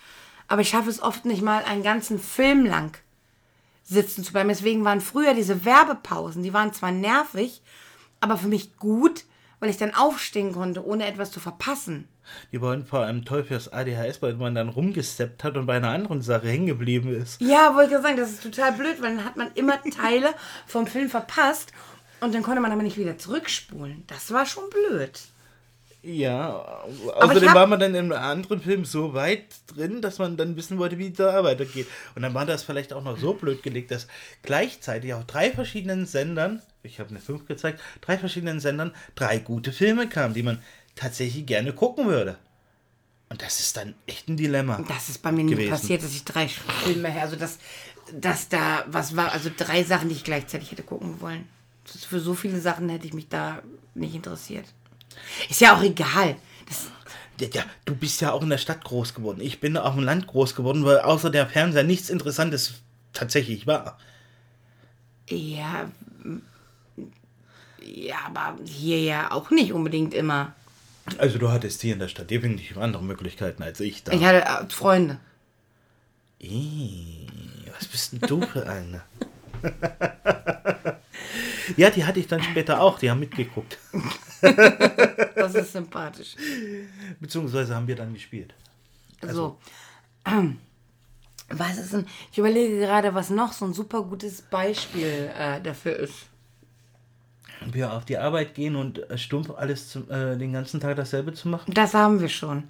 aber 0.48 0.62
ich 0.62 0.68
schaffe 0.68 0.90
es 0.90 1.02
oft 1.02 1.24
nicht 1.24 1.42
mal, 1.42 1.64
einen 1.64 1.82
ganzen 1.82 2.18
Film 2.18 2.64
lang 2.64 2.96
sitzen 3.84 4.24
zu 4.24 4.32
bleiben. 4.32 4.48
Deswegen 4.48 4.84
waren 4.84 5.00
früher 5.00 5.34
diese 5.34 5.64
Werbepausen, 5.64 6.42
die 6.42 6.52
waren 6.52 6.72
zwar 6.72 6.92
nervig, 6.92 7.62
aber 8.20 8.36
für 8.36 8.48
mich 8.48 8.76
gut, 8.76 9.24
weil 9.62 9.70
ich 9.70 9.76
dann 9.76 9.94
aufstehen 9.94 10.50
konnte, 10.50 10.84
ohne 10.84 11.06
etwas 11.06 11.30
zu 11.30 11.38
verpassen. 11.38 12.08
Die 12.50 12.60
waren 12.60 12.84
vor 12.84 12.98
allem 12.98 13.24
toll 13.24 13.44
fürs 13.44 13.72
ADHS, 13.72 14.20
weil 14.20 14.34
man 14.34 14.56
dann 14.56 14.68
rumgesteppt 14.68 15.44
hat 15.44 15.56
und 15.56 15.66
bei 15.66 15.76
einer 15.76 15.90
anderen 15.90 16.20
Sache 16.20 16.48
hängen 16.48 16.66
geblieben 16.66 17.14
ist. 17.14 17.40
Ja, 17.40 17.76
wollte 17.76 17.94
ich 17.94 18.02
sagen, 18.02 18.16
das 18.16 18.30
ist 18.30 18.42
total 18.42 18.72
blöd, 18.72 19.00
weil 19.00 19.14
dann 19.14 19.24
hat 19.24 19.36
man 19.36 19.52
immer 19.54 19.80
Teile 19.84 20.34
vom 20.66 20.88
Film 20.88 21.08
verpasst 21.08 21.72
und 22.18 22.34
dann 22.34 22.42
konnte 22.42 22.60
man 22.60 22.72
aber 22.72 22.82
nicht 22.82 22.98
wieder 22.98 23.18
zurückspulen. 23.18 24.02
Das 24.08 24.32
war 24.32 24.46
schon 24.46 24.64
blöd. 24.68 25.20
Ja, 26.04 26.82
außerdem 27.14 27.50
hab- 27.50 27.54
war 27.54 27.66
man 27.68 27.78
dann 27.78 27.94
im 27.94 28.10
anderen 28.10 28.60
Film 28.60 28.84
so 28.84 29.14
weit 29.14 29.44
drin, 29.68 30.02
dass 30.02 30.18
man 30.18 30.36
dann 30.36 30.56
wissen 30.56 30.78
wollte, 30.78 30.98
wie 30.98 31.10
da 31.10 31.44
weitergeht. 31.44 31.86
Und 32.16 32.22
dann 32.22 32.34
war 32.34 32.44
das 32.44 32.64
vielleicht 32.64 32.92
auch 32.92 33.04
noch 33.04 33.16
so 33.18 33.34
blöd 33.34 33.62
gelegt, 33.62 33.92
dass 33.92 34.08
gleichzeitig 34.42 35.14
auf 35.14 35.24
drei 35.26 35.52
verschiedenen 35.52 36.06
Sendern, 36.06 36.60
ich 36.82 36.98
habe 36.98 37.10
eine 37.10 37.20
5 37.20 37.46
gezeigt, 37.46 37.80
drei 38.00 38.18
verschiedenen 38.18 38.58
Sendern 38.58 38.92
drei 39.14 39.38
gute 39.38 39.70
Filme 39.70 40.08
kamen, 40.08 40.34
die 40.34 40.42
man 40.42 40.60
tatsächlich 40.96 41.46
gerne 41.46 41.72
gucken 41.72 42.06
würde. 42.06 42.36
Und 43.28 43.40
das 43.40 43.60
ist 43.60 43.76
dann 43.76 43.94
echt 44.06 44.28
ein 44.28 44.36
Dilemma. 44.36 44.84
Das 44.88 45.08
ist 45.08 45.22
bei 45.22 45.30
mir 45.30 45.44
nie 45.44 45.52
Gewesen. 45.52 45.70
passiert, 45.70 46.02
dass 46.02 46.10
ich 46.12 46.24
drei 46.24 46.48
Filme, 46.48 47.12
also 47.20 47.36
dass, 47.36 47.58
dass 48.12 48.48
da 48.48 48.84
was 48.88 49.16
war, 49.16 49.30
also 49.32 49.50
drei 49.56 49.84
Sachen, 49.84 50.08
die 50.08 50.16
ich 50.16 50.24
gleichzeitig 50.24 50.72
hätte 50.72 50.82
gucken 50.82 51.20
wollen. 51.20 51.48
Für 51.84 52.20
so 52.20 52.34
viele 52.34 52.60
Sachen 52.60 52.88
hätte 52.88 53.06
ich 53.06 53.14
mich 53.14 53.28
da 53.28 53.62
nicht 53.94 54.14
interessiert. 54.14 54.66
Ist 55.48 55.60
ja 55.60 55.76
auch 55.76 55.82
egal. 55.82 56.36
Das, 56.68 57.54
Ja, 57.54 57.64
du 57.84 57.94
bist 57.94 58.20
ja 58.20 58.32
auch 58.32 58.42
in 58.42 58.50
der 58.50 58.58
Stadt 58.58 58.84
groß 58.84 59.14
geworden. 59.14 59.40
Ich 59.40 59.60
bin 59.60 59.76
auf 59.76 59.94
dem 59.94 60.04
Land 60.04 60.26
groß 60.26 60.54
geworden, 60.54 60.84
weil 60.84 61.00
außer 61.00 61.30
der 61.30 61.46
Fernseher 61.46 61.84
nichts 61.84 62.10
Interessantes 62.10 62.74
tatsächlich 63.12 63.66
war. 63.66 63.98
ja, 65.28 65.90
ja, 67.84 68.16
aber 68.26 68.56
hier 68.64 69.00
ja 69.00 69.30
auch 69.32 69.50
nicht 69.50 69.72
unbedingt 69.72 70.14
immer. 70.14 70.54
Also 71.18 71.38
du 71.38 71.50
hattest 71.50 71.82
hier 71.82 71.94
in 71.94 71.98
der 71.98 72.08
Stadt 72.08 72.30
definitiv 72.30 72.78
andere 72.78 73.02
Möglichkeiten 73.02 73.62
als 73.62 73.80
ich 73.80 74.04
da. 74.04 74.12
Ich 74.12 74.24
hatte 74.24 74.44
äh, 74.44 74.70
Freunde. 74.70 75.18
Ih, 76.40 77.26
was 77.76 77.86
bist 77.88 78.12
denn 78.12 78.20
du 78.20 78.42
für 78.42 78.68
eine? 78.68 79.02
ja, 81.76 81.90
die 81.90 82.04
hatte 82.04 82.20
ich 82.20 82.28
dann 82.28 82.42
später 82.42 82.80
auch, 82.80 82.98
die 82.98 83.10
haben 83.10 83.20
mitgeguckt. 83.20 83.78
Das 84.42 85.54
ist 85.54 85.72
sympathisch. 85.72 86.36
Beziehungsweise 87.20 87.74
haben 87.74 87.86
wir 87.86 87.96
dann 87.96 88.12
gespielt. 88.12 88.54
So. 89.22 89.58
Was 91.48 91.78
ist 91.78 91.92
denn? 91.92 92.06
Ich 92.30 92.38
überlege 92.38 92.78
gerade, 92.78 93.14
was 93.14 93.30
noch 93.30 93.52
so 93.52 93.64
ein 93.64 93.74
super 93.74 94.02
gutes 94.02 94.42
Beispiel 94.42 95.30
äh, 95.38 95.60
dafür 95.60 95.96
ist. 95.96 96.14
Wir 97.70 97.92
auf 97.92 98.04
die 98.04 98.18
Arbeit 98.18 98.54
gehen 98.54 98.74
und 98.76 99.08
äh, 99.10 99.18
stumpf 99.18 99.50
alles 99.50 99.90
zum, 99.90 100.10
äh, 100.10 100.36
den 100.36 100.52
ganzen 100.52 100.80
Tag 100.80 100.96
dasselbe 100.96 101.32
zu 101.32 101.48
machen. 101.48 101.72
Das 101.72 101.94
haben 101.94 102.20
wir 102.20 102.28
schon. 102.28 102.64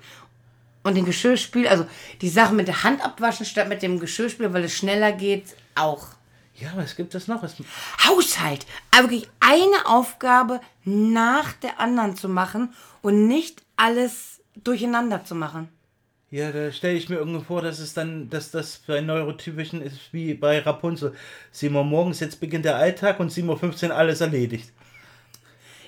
Und 0.83 0.97
den 0.97 1.05
Geschirrspül, 1.05 1.69
also 1.69 1.87
die 2.21 2.29
Sache 2.29 2.55
mit 2.55 2.67
der 2.67 2.83
Hand 2.83 3.05
abwaschen 3.05 3.47
statt 3.47 3.69
mit 3.69 3.83
dem 3.83 4.01
Geschirrspül, 4.01 4.53
weil 4.53 4.65
es 4.65 4.75
schneller 4.75 5.13
geht, 5.13 5.55
auch. 5.75 6.09
Ja, 6.57 6.71
was 6.77 6.97
gibt 6.97 7.15
es 7.15 7.29
noch? 7.29 7.43
Was, 7.43 7.57
Haushalt. 8.07 8.67
Aber 8.91 9.11
wirklich 9.11 9.29
eine 9.41 9.87
Aufgabe 9.87 10.61
nach 10.85 11.53
der 11.55 11.81
anderen 11.81 12.17
zu 12.17 12.29
machen 12.29 12.75
und 13.01 13.27
nicht 13.27 13.63
alles 13.77 14.41
durcheinander 14.63 15.25
zu 15.25 15.35
machen. 15.35 15.69
ja, 16.31 16.53
da 16.53 16.71
stelle 16.71 16.95
ich 16.95 17.09
mir 17.09 17.17
irgendwie 17.17 17.45
vor, 17.45 17.63
dass 17.63 17.79
es 17.79 17.95
dann, 17.95 18.29
dass 18.31 18.51
das 18.51 18.83
bei 18.87 19.01
Neurotypischen 19.01 19.83
ist 19.83 20.13
wie 20.13 20.35
bei 20.35 20.61
Rapunzel. 20.61 21.15
7 21.53 21.75
Uhr 21.75 21.85
morgens, 21.85 22.21
jetzt 22.21 22.41
beginnt 22.41 22.65
der 22.65 22.77
Alltag 22.77 23.19
und 23.21 23.33
7.15 23.33 23.89
Uhr 23.89 23.97
alles 23.97 24.21
erledigt. 24.21 24.73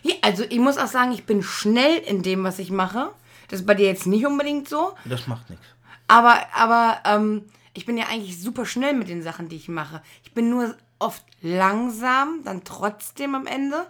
Ja, 0.02 0.14
also 0.22 0.44
ich 0.48 0.58
muss 0.58 0.76
auch 0.78 0.86
sagen, 0.86 1.12
ich 1.12 1.24
bin 1.24 1.42
schnell 1.42 1.98
in 1.98 2.22
dem, 2.22 2.44
was 2.44 2.58
ich 2.58 2.70
mache. 2.70 3.10
Das 3.48 3.60
ist 3.60 3.66
bei 3.66 3.74
dir 3.74 3.86
jetzt 3.86 4.06
nicht 4.06 4.26
unbedingt 4.26 4.68
so. 4.68 4.94
Das 5.04 5.26
macht 5.26 5.48
nichts. 5.50 5.66
Aber, 6.08 6.46
aber 6.54 6.98
ähm, 7.06 7.44
ich 7.74 7.86
bin 7.86 7.98
ja 7.98 8.06
eigentlich 8.06 8.40
super 8.40 8.64
schnell 8.64 8.94
mit 8.94 9.08
den 9.08 9.22
Sachen, 9.22 9.48
die 9.48 9.56
ich 9.56 9.68
mache. 9.68 10.02
Ich 10.22 10.32
bin 10.32 10.48
nur 10.48 10.76
oft 11.00 11.24
langsam, 11.42 12.42
dann 12.44 12.64
trotzdem 12.64 13.34
am 13.34 13.46
Ende, 13.46 13.86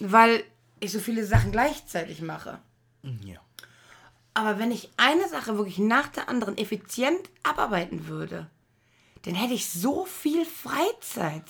weil 0.00 0.42
ich 0.80 0.92
so 0.92 0.98
viele 0.98 1.24
Sachen 1.24 1.52
gleichzeitig 1.52 2.22
mache. 2.22 2.58
Ja. 3.02 3.38
Aber 4.32 4.58
wenn 4.58 4.70
ich 4.70 4.90
eine 4.96 5.28
Sache 5.28 5.56
wirklich 5.56 5.78
nach 5.78 6.08
der 6.08 6.28
anderen 6.28 6.56
effizient 6.56 7.28
abarbeiten 7.42 8.08
würde, 8.08 8.48
dann 9.22 9.34
hätte 9.34 9.54
ich 9.54 9.68
so 9.68 10.06
viel 10.06 10.44
Freizeit. 10.46 11.44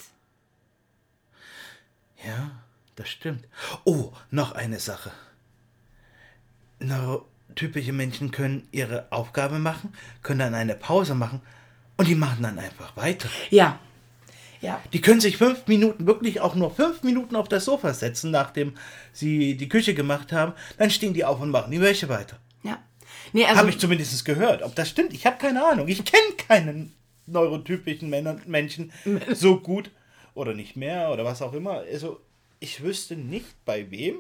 Ja, 2.24 2.50
das 2.96 3.08
stimmt. 3.08 3.46
Oh, 3.84 4.12
noch 4.30 4.52
eine 4.52 4.80
Sache. 4.80 5.12
Neurotypische 6.80 7.92
Menschen 7.92 8.32
können 8.32 8.66
ihre 8.72 9.12
Aufgabe 9.12 9.58
machen, 9.58 9.94
können 10.22 10.40
dann 10.40 10.54
eine 10.54 10.74
Pause 10.74 11.14
machen 11.14 11.40
und 11.98 12.08
die 12.08 12.14
machen 12.14 12.42
dann 12.42 12.58
einfach 12.58 12.96
weiter. 12.96 13.28
Ja. 13.50 13.78
Ja. 14.60 14.82
Die 14.92 15.00
können 15.00 15.20
sich 15.20 15.36
fünf 15.36 15.66
Minuten, 15.66 16.06
wirklich 16.06 16.40
auch 16.40 16.54
nur 16.54 16.74
fünf 16.74 17.02
Minuten 17.02 17.36
auf 17.36 17.48
das 17.48 17.64
Sofa 17.64 17.92
setzen, 17.92 18.30
nachdem 18.30 18.74
sie 19.12 19.56
die 19.56 19.68
Küche 19.68 19.94
gemacht 19.94 20.32
haben. 20.32 20.52
Dann 20.78 20.90
stehen 20.90 21.14
die 21.14 21.24
auf 21.24 21.40
und 21.40 21.50
machen 21.50 21.70
die 21.70 21.80
Wäsche 21.80 22.08
weiter. 22.08 22.38
Ja. 22.62 22.78
Nee, 23.32 23.44
also, 23.44 23.58
Habe 23.58 23.70
ich 23.70 23.78
zumindest 23.78 24.24
gehört. 24.24 24.62
Ob 24.62 24.74
das 24.74 24.88
stimmt, 24.88 25.12
ich 25.12 25.26
habe 25.26 25.38
keine 25.38 25.64
Ahnung. 25.64 25.86
Ich 25.86 26.04
kenne 26.04 26.34
keinen 26.36 26.94
neurotypischen 27.26 28.10
Männer, 28.10 28.38
Menschen 28.46 28.92
so 29.34 29.60
gut 29.60 29.90
oder 30.34 30.54
nicht 30.54 30.76
mehr 30.76 31.10
oder 31.12 31.24
was 31.24 31.42
auch 31.42 31.52
immer. 31.52 31.82
Also 31.90 32.20
ich 32.60 32.82
wüsste 32.82 33.16
nicht, 33.16 33.64
bei 33.64 33.90
wem 33.90 34.16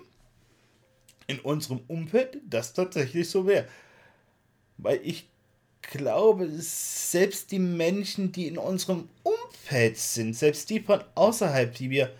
in 1.26 1.40
unserem 1.40 1.80
Umfeld 1.88 2.38
das 2.48 2.74
tatsächlich 2.74 3.28
so 3.28 3.46
wäre. 3.46 3.66
Weil 4.78 5.00
ich 5.02 5.28
glaube, 5.88 6.48
selbst 6.60 7.50
die 7.50 7.58
Menschen, 7.58 8.32
die 8.32 8.46
in 8.46 8.58
unserem 8.58 9.08
Umfeld 9.22 9.96
sind, 9.98 10.34
selbst 10.34 10.70
die 10.70 10.80
von 10.80 11.02
außerhalb, 11.14 11.74
die 11.74 11.90
wir 11.90 12.12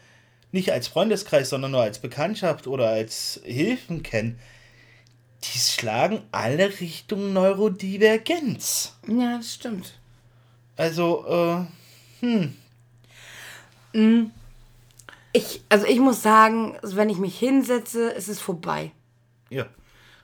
nicht 0.50 0.72
als 0.72 0.88
Freundeskreis, 0.88 1.50
sondern 1.50 1.72
nur 1.72 1.82
als 1.82 1.98
Bekanntschaft 1.98 2.66
oder 2.66 2.88
als 2.88 3.40
Hilfen 3.44 4.02
kennen, 4.02 4.38
die 5.44 5.58
schlagen 5.58 6.22
alle 6.32 6.80
Richtung 6.80 7.32
Neurodivergenz. 7.32 8.96
ja, 9.06 9.37
das 9.37 9.54
stimmt. 9.54 9.98
Also, 10.76 11.66
äh, 12.22 12.48
Ich, 15.32 15.62
also 15.68 15.87
ich 15.87 15.98
muss 15.98 16.22
sagen, 16.22 16.76
wenn 16.82 17.10
ich 17.10 17.18
mich 17.18 17.38
hinsetze, 17.38 18.10
ist 18.10 18.28
es 18.28 18.40
vorbei. 18.40 18.92
ja. 19.50 19.66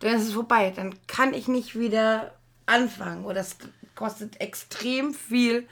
Dann 0.00 0.16
ist 0.16 0.26
es 0.26 0.32
vorbei. 0.32 0.72
Dann 0.74 0.94
kann 1.06 1.32
ich 1.32 1.48
nicht 1.48 1.78
wieder 1.78 2.34
anfangen. 2.66 3.24
Oder 3.24 3.40
es 3.40 3.56
kostet 3.94 4.40
extrem 4.40 5.14
viel 5.14 5.66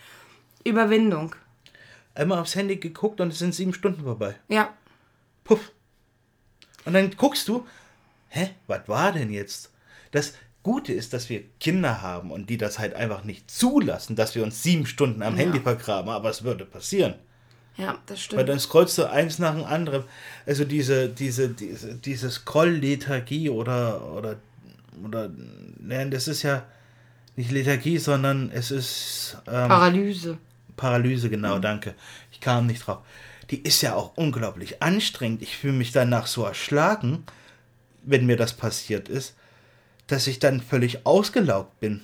Überwindung. 0.65 1.35
Einmal 2.15 2.39
aufs 2.39 2.55
Handy 2.55 2.77
geguckt 2.77 3.21
und 3.21 3.33
es 3.33 3.39
sind 3.39 3.55
sieben 3.55 3.73
Stunden 3.73 4.03
vorbei. 4.03 4.37
Ja. 4.49 4.73
Puff. 5.45 5.73
Und 6.85 6.95
dann 6.95 7.11
guckst 7.17 7.49
du, 7.49 7.67
hä, 8.29 8.51
was 8.67 8.89
war 8.89 9.13
denn 9.13 9.31
jetzt? 9.31 9.71
Das 10.11 10.35
Gute 10.63 10.93
ist, 10.93 11.13
dass 11.13 11.29
wir 11.29 11.43
Kinder 11.59 12.03
haben 12.03 12.31
und 12.31 12.49
die 12.49 12.59
das 12.59 12.79
halt 12.79 12.95
einfach 12.95 13.25
nicht 13.25 13.51
zulassen, 13.51 14.15
dass 14.15 14.35
wir 14.35 14.45
uns 14.45 14.63
sieben 14.63 14.87
Stunden 14.87 15.23
am 15.23 15.37
Handy 15.37 15.61
vergraben, 15.61 16.11
aber 16.11 16.31
es 16.31 16.45
würde 16.45 16.65
passieren. 16.65 17.15
Ja, 17.77 17.99
das 18.07 18.19
Weil 18.19 18.19
stimmt. 18.19 18.49
dann 18.49 18.61
scrollst 18.61 18.99
du 18.99 19.11
eins 19.11 19.39
nach 19.39 19.55
dem 19.55 19.65
anderen. 19.65 20.05
Also 20.47 20.65
diese, 20.65 21.09
diese, 21.09 21.49
diese, 21.49 21.95
diese 21.95 22.31
Scroll-Lethargie 22.31 23.49
oder, 23.49 24.13
oder, 24.13 24.37
oder, 25.03 25.31
nein, 25.81 26.11
das 26.11 26.29
ist 26.29 26.43
ja 26.43 26.67
nicht 27.37 27.51
Lethargie, 27.51 27.99
sondern 27.99 28.51
es 28.53 28.71
ist 28.71 29.37
ähm, 29.47 29.69
Paralyse. 29.69 30.39
Paralyse, 30.77 31.31
genau, 31.31 31.59
danke. 31.59 31.95
Ich 32.31 32.41
kam 32.41 32.67
nicht 32.67 32.87
drauf. 32.87 32.99
Die 33.51 33.63
ist 33.63 33.83
ja 33.83 33.95
auch 33.95 34.17
unglaublich 34.17 34.83
anstrengend. 34.83 35.43
Ich 35.43 35.57
fühle 35.57 35.75
mich 35.75 35.93
danach 35.93 36.27
so 36.27 36.45
erschlagen, 36.45 37.25
wenn 38.03 38.27
mir 38.27 38.37
das 38.37 38.55
passiert 38.55 39.09
ist, 39.09 39.35
dass 40.07 40.27
ich 40.27 40.39
dann 40.39 40.61
völlig 40.61 41.07
ausgelaugt 41.07 41.79
bin 41.81 42.03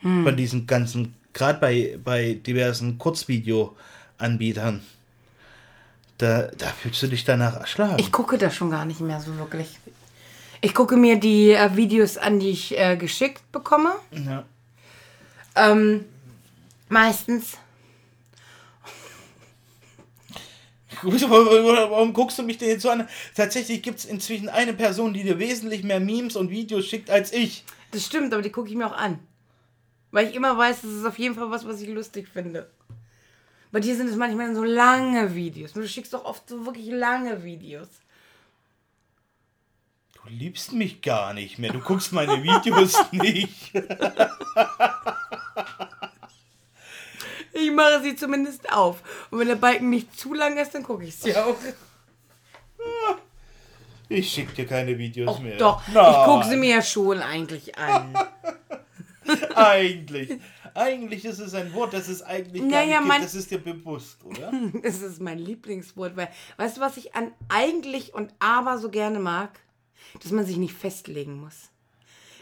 von 0.00 0.36
diesen 0.36 0.66
ganzen, 0.68 1.14
gerade 1.32 1.58
bei, 1.58 1.98
bei 2.02 2.34
diversen 2.34 2.98
Kurzvideo-Anbietern. 2.98 4.80
Da, 6.18 6.50
da 6.56 6.66
fühlst 6.68 7.02
du 7.02 7.08
dich 7.08 7.24
danach 7.24 7.56
erschlagen. 7.56 7.96
Ich 7.98 8.12
gucke 8.12 8.38
das 8.38 8.54
schon 8.54 8.70
gar 8.70 8.84
nicht 8.84 9.00
mehr 9.00 9.20
so 9.20 9.36
wirklich. 9.38 9.78
Ich 10.60 10.74
gucke 10.74 10.96
mir 10.96 11.18
die 11.18 11.50
äh, 11.50 11.76
Videos 11.76 12.16
an, 12.16 12.40
die 12.40 12.50
ich 12.50 12.78
äh, 12.78 12.96
geschickt 12.96 13.42
bekomme. 13.52 13.92
ja. 14.12 14.44
Ähm, 15.58 16.04
meistens. 16.88 17.58
Warum 21.02 22.12
guckst 22.12 22.38
du 22.38 22.42
mich 22.42 22.58
denn 22.58 22.68
jetzt 22.70 22.82
so 22.82 22.90
an? 22.90 23.08
Tatsächlich 23.34 23.82
gibt 23.82 23.98
es 23.98 24.04
inzwischen 24.04 24.48
eine 24.48 24.72
Person, 24.72 25.12
die 25.14 25.22
dir 25.22 25.38
wesentlich 25.38 25.82
mehr 25.82 26.00
Memes 26.00 26.36
und 26.36 26.50
Videos 26.50 26.86
schickt 26.86 27.10
als 27.10 27.32
ich. 27.32 27.64
Das 27.90 28.04
stimmt, 28.04 28.32
aber 28.32 28.42
die 28.42 28.50
gucke 28.50 28.68
ich 28.68 28.74
mir 28.74 28.86
auch 28.86 28.96
an. 28.96 29.18
Weil 30.10 30.28
ich 30.28 30.34
immer 30.34 30.56
weiß, 30.56 30.82
das 30.82 30.90
ist 30.90 31.04
auf 31.04 31.18
jeden 31.18 31.34
Fall 31.34 31.50
was, 31.50 31.66
was 31.66 31.80
ich 31.80 31.88
lustig 31.88 32.28
finde. 32.28 32.70
Bei 33.70 33.80
dir 33.80 33.96
sind 33.96 34.08
es 34.08 34.16
manchmal 34.16 34.54
so 34.54 34.64
lange 34.64 35.34
Videos. 35.34 35.72
Du 35.72 35.86
schickst 35.86 36.14
doch 36.14 36.24
oft 36.24 36.48
so 36.48 36.64
wirklich 36.64 36.86
lange 36.86 37.44
Videos. 37.44 37.88
Du 40.14 40.30
liebst 40.30 40.72
mich 40.72 41.02
gar 41.02 41.34
nicht 41.34 41.58
mehr. 41.58 41.72
Du 41.72 41.80
guckst 41.80 42.12
meine 42.12 42.42
Videos 42.42 42.96
nicht. 43.12 43.72
Ich 47.78 47.84
mache 47.84 48.02
sie 48.02 48.16
zumindest 48.16 48.72
auf. 48.72 49.02
Und 49.30 49.38
wenn 49.38 49.46
der 49.46 49.54
Balken 49.54 49.88
nicht 49.90 50.18
zu 50.18 50.34
lang 50.34 50.56
ist, 50.56 50.74
dann 50.74 50.82
gucke 50.82 51.04
ich 51.04 51.14
sie 51.16 51.36
auch. 51.36 51.54
Ich 54.10 54.32
schick 54.32 54.54
dir 54.54 54.64
keine 54.66 54.96
Videos 54.96 55.28
Och, 55.36 55.40
mehr. 55.40 55.58
doch, 55.58 55.82
Nein. 55.88 56.10
ich 56.12 56.24
gucke 56.24 56.46
sie 56.46 56.56
mir 56.56 56.76
ja 56.76 56.82
schon 56.82 57.20
eigentlich 57.20 57.76
an. 57.76 58.16
Eigentlich. 59.54 60.40
Eigentlich 60.74 61.26
ist 61.26 61.40
es 61.40 61.52
ein 61.52 61.74
Wort, 61.74 61.92
das 61.92 62.08
es 62.08 62.22
eigentlich 62.22 62.62
gar 62.62 62.70
Naja, 62.70 63.00
nicht 63.00 63.08
mein- 63.08 63.20
Das 63.20 63.34
ist 63.34 63.50
dir 63.50 63.58
bewusst, 63.58 64.24
oder? 64.24 64.50
Das 64.82 65.02
ist 65.02 65.20
mein 65.20 65.38
Lieblingswort, 65.38 66.16
weil, 66.16 66.30
weißt 66.56 66.78
du, 66.78 66.80
was 66.80 66.96
ich 66.96 67.14
an 67.14 67.32
eigentlich 67.50 68.14
und 68.14 68.32
aber 68.38 68.78
so 68.78 68.88
gerne 68.88 69.18
mag? 69.18 69.50
Dass 70.22 70.32
man 70.32 70.46
sich 70.46 70.56
nicht 70.56 70.72
festlegen 70.72 71.38
muss. 71.42 71.68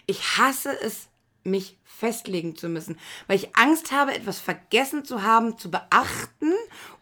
Ich 0.07 0.39
hasse 0.39 0.71
es, 0.81 1.09
mich 1.47 1.77
festlegen 1.85 2.57
zu 2.57 2.69
müssen, 2.69 2.99
weil 3.27 3.37
ich 3.37 3.57
Angst 3.57 3.91
habe, 3.93 4.15
etwas 4.15 4.39
vergessen 4.39 5.05
zu 5.05 5.23
haben, 5.23 5.57
zu 5.57 5.71
beachten 5.71 6.53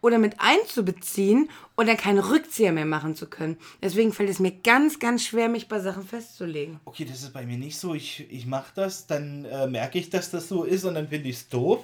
oder 0.00 0.18
mit 0.18 0.36
einzubeziehen 0.38 1.50
und 1.74 1.88
dann 1.88 1.96
keinen 1.96 2.20
Rückzieher 2.20 2.72
mehr 2.72 2.84
machen 2.84 3.16
zu 3.16 3.26
können. 3.26 3.56
Deswegen 3.82 4.12
fällt 4.12 4.30
es 4.30 4.38
mir 4.38 4.52
ganz, 4.52 5.00
ganz 5.00 5.24
schwer, 5.24 5.48
mich 5.48 5.68
bei 5.68 5.80
Sachen 5.80 6.06
festzulegen. 6.06 6.78
Okay, 6.84 7.04
das 7.04 7.22
ist 7.22 7.32
bei 7.32 7.44
mir 7.44 7.58
nicht 7.58 7.78
so. 7.78 7.94
Ich, 7.94 8.30
ich 8.30 8.46
mache 8.46 8.70
das, 8.76 9.08
dann 9.08 9.44
äh, 9.46 9.66
merke 9.66 9.98
ich, 9.98 10.10
dass 10.10 10.30
das 10.30 10.48
so 10.48 10.62
ist 10.62 10.84
und 10.84 10.94
dann 10.94 11.08
finde 11.08 11.28
ich 11.28 11.36
es 11.36 11.48
doof. 11.48 11.80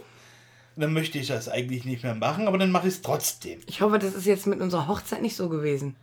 Und 0.77 0.83
dann 0.83 0.93
möchte 0.93 1.19
ich 1.19 1.27
das 1.27 1.49
eigentlich 1.49 1.85
nicht 1.85 2.05
mehr 2.05 2.15
machen, 2.15 2.47
aber 2.47 2.59
dann 2.59 2.71
mache 2.71 2.87
ich 2.87 2.95
es 2.95 3.03
trotzdem. 3.03 3.61
Ich 3.67 3.81
hoffe, 3.81 3.99
das 3.99 4.15
ist 4.15 4.27
jetzt 4.27 4.47
mit 4.47 4.61
unserer 4.61 4.87
Hochzeit 4.87 5.21
nicht 5.21 5.35
so 5.35 5.49
gewesen. 5.49 5.97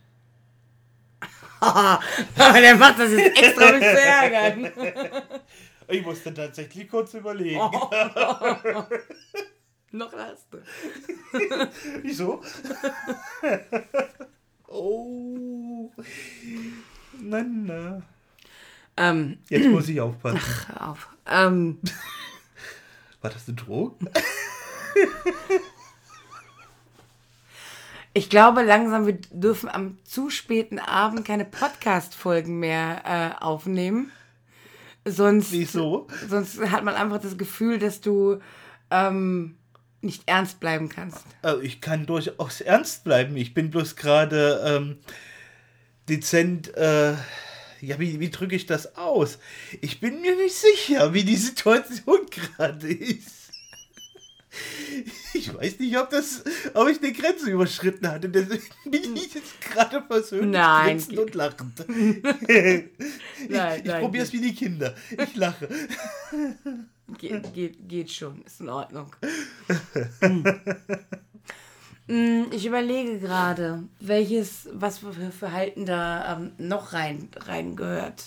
Der 2.38 2.76
macht 2.76 2.98
das 2.98 3.10
jetzt 3.10 3.42
extra, 3.42 3.72
mich 3.72 3.80
zu 3.80 4.00
ärgern. 4.00 4.70
Ich 5.90 6.04
musste 6.04 6.34
tatsächlich 6.34 6.88
kurz 6.88 7.14
überlegen. 7.14 7.58
Oh. 7.60 7.90
Noch 9.90 10.12
du. 10.52 10.58
Wieso? 12.02 12.42
oh. 14.68 15.90
Na, 17.18 17.42
na. 17.42 18.02
Ähm, 18.98 19.38
Jetzt 19.48 19.68
muss 19.68 19.88
ich 19.88 19.98
aufpassen. 19.98 20.40
hör 20.68 20.90
auf. 20.90 21.08
Ähm, 21.26 21.78
War 23.22 23.30
das 23.30 23.48
eine 23.48 23.56
Droge? 23.56 24.10
ich 28.12 28.28
glaube 28.28 28.62
langsam, 28.62 29.06
wir 29.06 29.18
dürfen 29.30 29.70
am 29.70 29.98
zu 30.04 30.28
späten 30.28 30.78
Abend 30.78 31.24
keine 31.24 31.46
Podcast-Folgen 31.46 32.58
mehr 32.58 33.02
äh, 33.40 33.42
aufnehmen. 33.42 34.12
Sonst, 35.10 35.52
Wieso? 35.52 36.06
sonst 36.28 36.60
hat 36.60 36.84
man 36.84 36.94
einfach 36.94 37.20
das 37.20 37.36
Gefühl, 37.36 37.78
dass 37.78 38.00
du 38.00 38.38
ähm, 38.90 39.56
nicht 40.00 40.22
ernst 40.26 40.60
bleiben 40.60 40.88
kannst. 40.88 41.24
Also 41.42 41.62
ich 41.62 41.80
kann 41.80 42.06
durchaus 42.06 42.60
ernst 42.60 43.04
bleiben. 43.04 43.36
Ich 43.36 43.54
bin 43.54 43.70
bloß 43.70 43.96
gerade 43.96 44.62
ähm, 44.64 44.98
dezent. 46.08 46.74
Äh, 46.76 47.14
ja, 47.80 47.98
wie, 48.00 48.18
wie 48.18 48.30
drücke 48.30 48.56
ich 48.56 48.66
das 48.66 48.96
aus? 48.96 49.38
Ich 49.80 50.00
bin 50.00 50.20
mir 50.20 50.34
nicht 50.36 50.56
sicher, 50.56 51.14
wie 51.14 51.24
die 51.24 51.36
Situation 51.36 52.26
gerade 52.30 52.92
ist. 52.92 53.47
Ich 55.34 55.54
weiß 55.54 55.78
nicht, 55.78 55.96
ob, 55.98 56.10
das, 56.10 56.42
ob 56.74 56.88
ich 56.88 57.02
eine 57.02 57.12
Grenze 57.12 57.50
überschritten 57.50 58.08
hatte. 58.08 58.28
Deswegen 58.28 58.64
bin 58.86 59.16
ich 59.16 59.34
jetzt 59.34 59.60
gerade 59.60 60.00
persönlich 60.00 60.50
Nein. 60.50 60.86
grinsend 60.86 61.18
und 61.18 61.34
lachend. 61.34 61.84
Nein, 61.88 62.90
ich 63.48 63.50
nein, 63.84 64.00
probiere 64.02 64.24
es 64.24 64.32
wie 64.32 64.40
die 64.40 64.54
Kinder. 64.54 64.94
Ich 65.10 65.36
lache. 65.36 65.68
Ge 67.18 67.40
geht, 67.54 67.88
geht 67.88 68.10
schon, 68.10 68.42
ist 68.42 68.60
in 68.60 68.68
Ordnung. 68.68 69.14
Hm. 70.20 70.44
Hm, 72.08 72.46
Ich 72.52 72.64
überlege 72.64 73.18
gerade, 73.18 73.84
welches, 74.00 74.66
was 74.72 74.98
für 74.98 75.12
Verhalten 75.30 75.84
da 75.84 76.36
ähm, 76.38 76.52
noch 76.56 76.94
rein, 76.94 77.28
rein 77.36 77.76
gehört. 77.76 78.24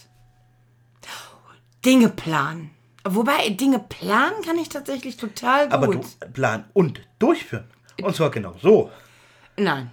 Dinge 1.83 2.09
planen. 2.09 2.69
Wobei, 3.03 3.49
Dinge 3.49 3.79
planen 3.79 4.41
kann 4.43 4.57
ich 4.57 4.69
tatsächlich 4.69 5.17
total 5.17 5.65
gut. 5.65 5.73
Aber 5.73 5.87
du 5.87 6.01
plan 6.33 6.65
und 6.73 7.01
durchführen. 7.19 7.65
Und 8.01 8.15
zwar 8.15 8.29
genau 8.31 8.55
so. 8.61 8.91
Nein. 9.57 9.91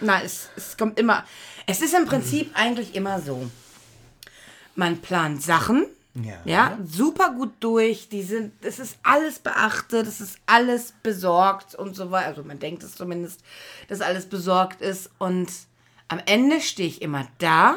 Nein, 0.00 0.22
es, 0.24 0.50
es 0.56 0.76
kommt 0.76 0.98
immer. 0.98 1.24
Es 1.66 1.80
ist 1.82 1.94
im 1.94 2.06
Prinzip 2.06 2.50
eigentlich 2.54 2.94
immer 2.94 3.20
so. 3.20 3.50
Man 4.74 4.98
plant 5.00 5.42
Sachen, 5.42 5.86
Ja. 6.14 6.34
ja, 6.44 6.78
super 6.84 7.30
gut 7.30 7.52
durch. 7.60 8.08
Die 8.10 8.22
sind, 8.22 8.52
es 8.62 8.78
ist 8.78 8.98
alles 9.02 9.38
beachtet, 9.38 10.06
es 10.06 10.20
ist 10.20 10.38
alles 10.44 10.92
besorgt 11.02 11.74
und 11.74 11.96
so 11.96 12.10
weiter. 12.10 12.26
Also 12.28 12.44
man 12.44 12.58
denkt 12.58 12.82
es 12.82 12.94
zumindest, 12.94 13.40
dass 13.88 14.00
alles 14.02 14.26
besorgt 14.28 14.82
ist. 14.82 15.10
Und 15.18 15.50
am 16.08 16.20
Ende 16.26 16.60
stehe 16.60 16.88
ich 16.88 17.00
immer 17.00 17.26
da. 17.38 17.76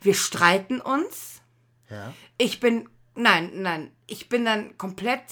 Wir 0.00 0.14
streiten 0.14 0.80
uns. 0.80 1.40
Ja. 1.88 2.12
Ich 2.36 2.58
bin, 2.58 2.88
nein, 3.20 3.62
nein, 3.62 3.92
ich 4.06 4.28
bin 4.28 4.44
dann 4.44 4.76
komplett 4.78 5.22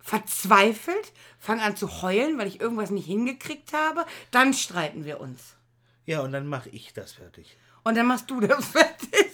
verzweifelt, 0.00 1.12
fange 1.38 1.62
an 1.62 1.76
zu 1.76 2.02
heulen, 2.02 2.38
weil 2.38 2.46
ich 2.46 2.60
irgendwas 2.60 2.90
nicht 2.90 3.06
hingekriegt 3.06 3.72
habe. 3.72 4.06
Dann 4.30 4.54
streiten 4.54 5.04
wir 5.04 5.20
uns. 5.20 5.56
Ja, 6.04 6.20
und 6.20 6.32
dann 6.32 6.46
mache 6.46 6.68
ich 6.70 6.92
das 6.92 7.12
fertig. 7.12 7.56
Und 7.82 7.96
dann 7.96 8.06
machst 8.06 8.30
du 8.30 8.40
das 8.40 8.64
fertig. 8.72 9.32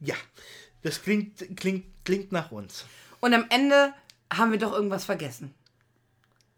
Ja, 0.00 0.16
das 0.82 1.02
klingt, 1.02 1.56
klingt, 1.56 1.86
klingt 2.04 2.32
nach 2.32 2.50
uns. 2.50 2.84
Und 3.20 3.32
am 3.32 3.46
Ende 3.48 3.94
haben 4.32 4.50
wir 4.50 4.58
doch 4.58 4.72
irgendwas 4.72 5.04
vergessen. 5.04 5.54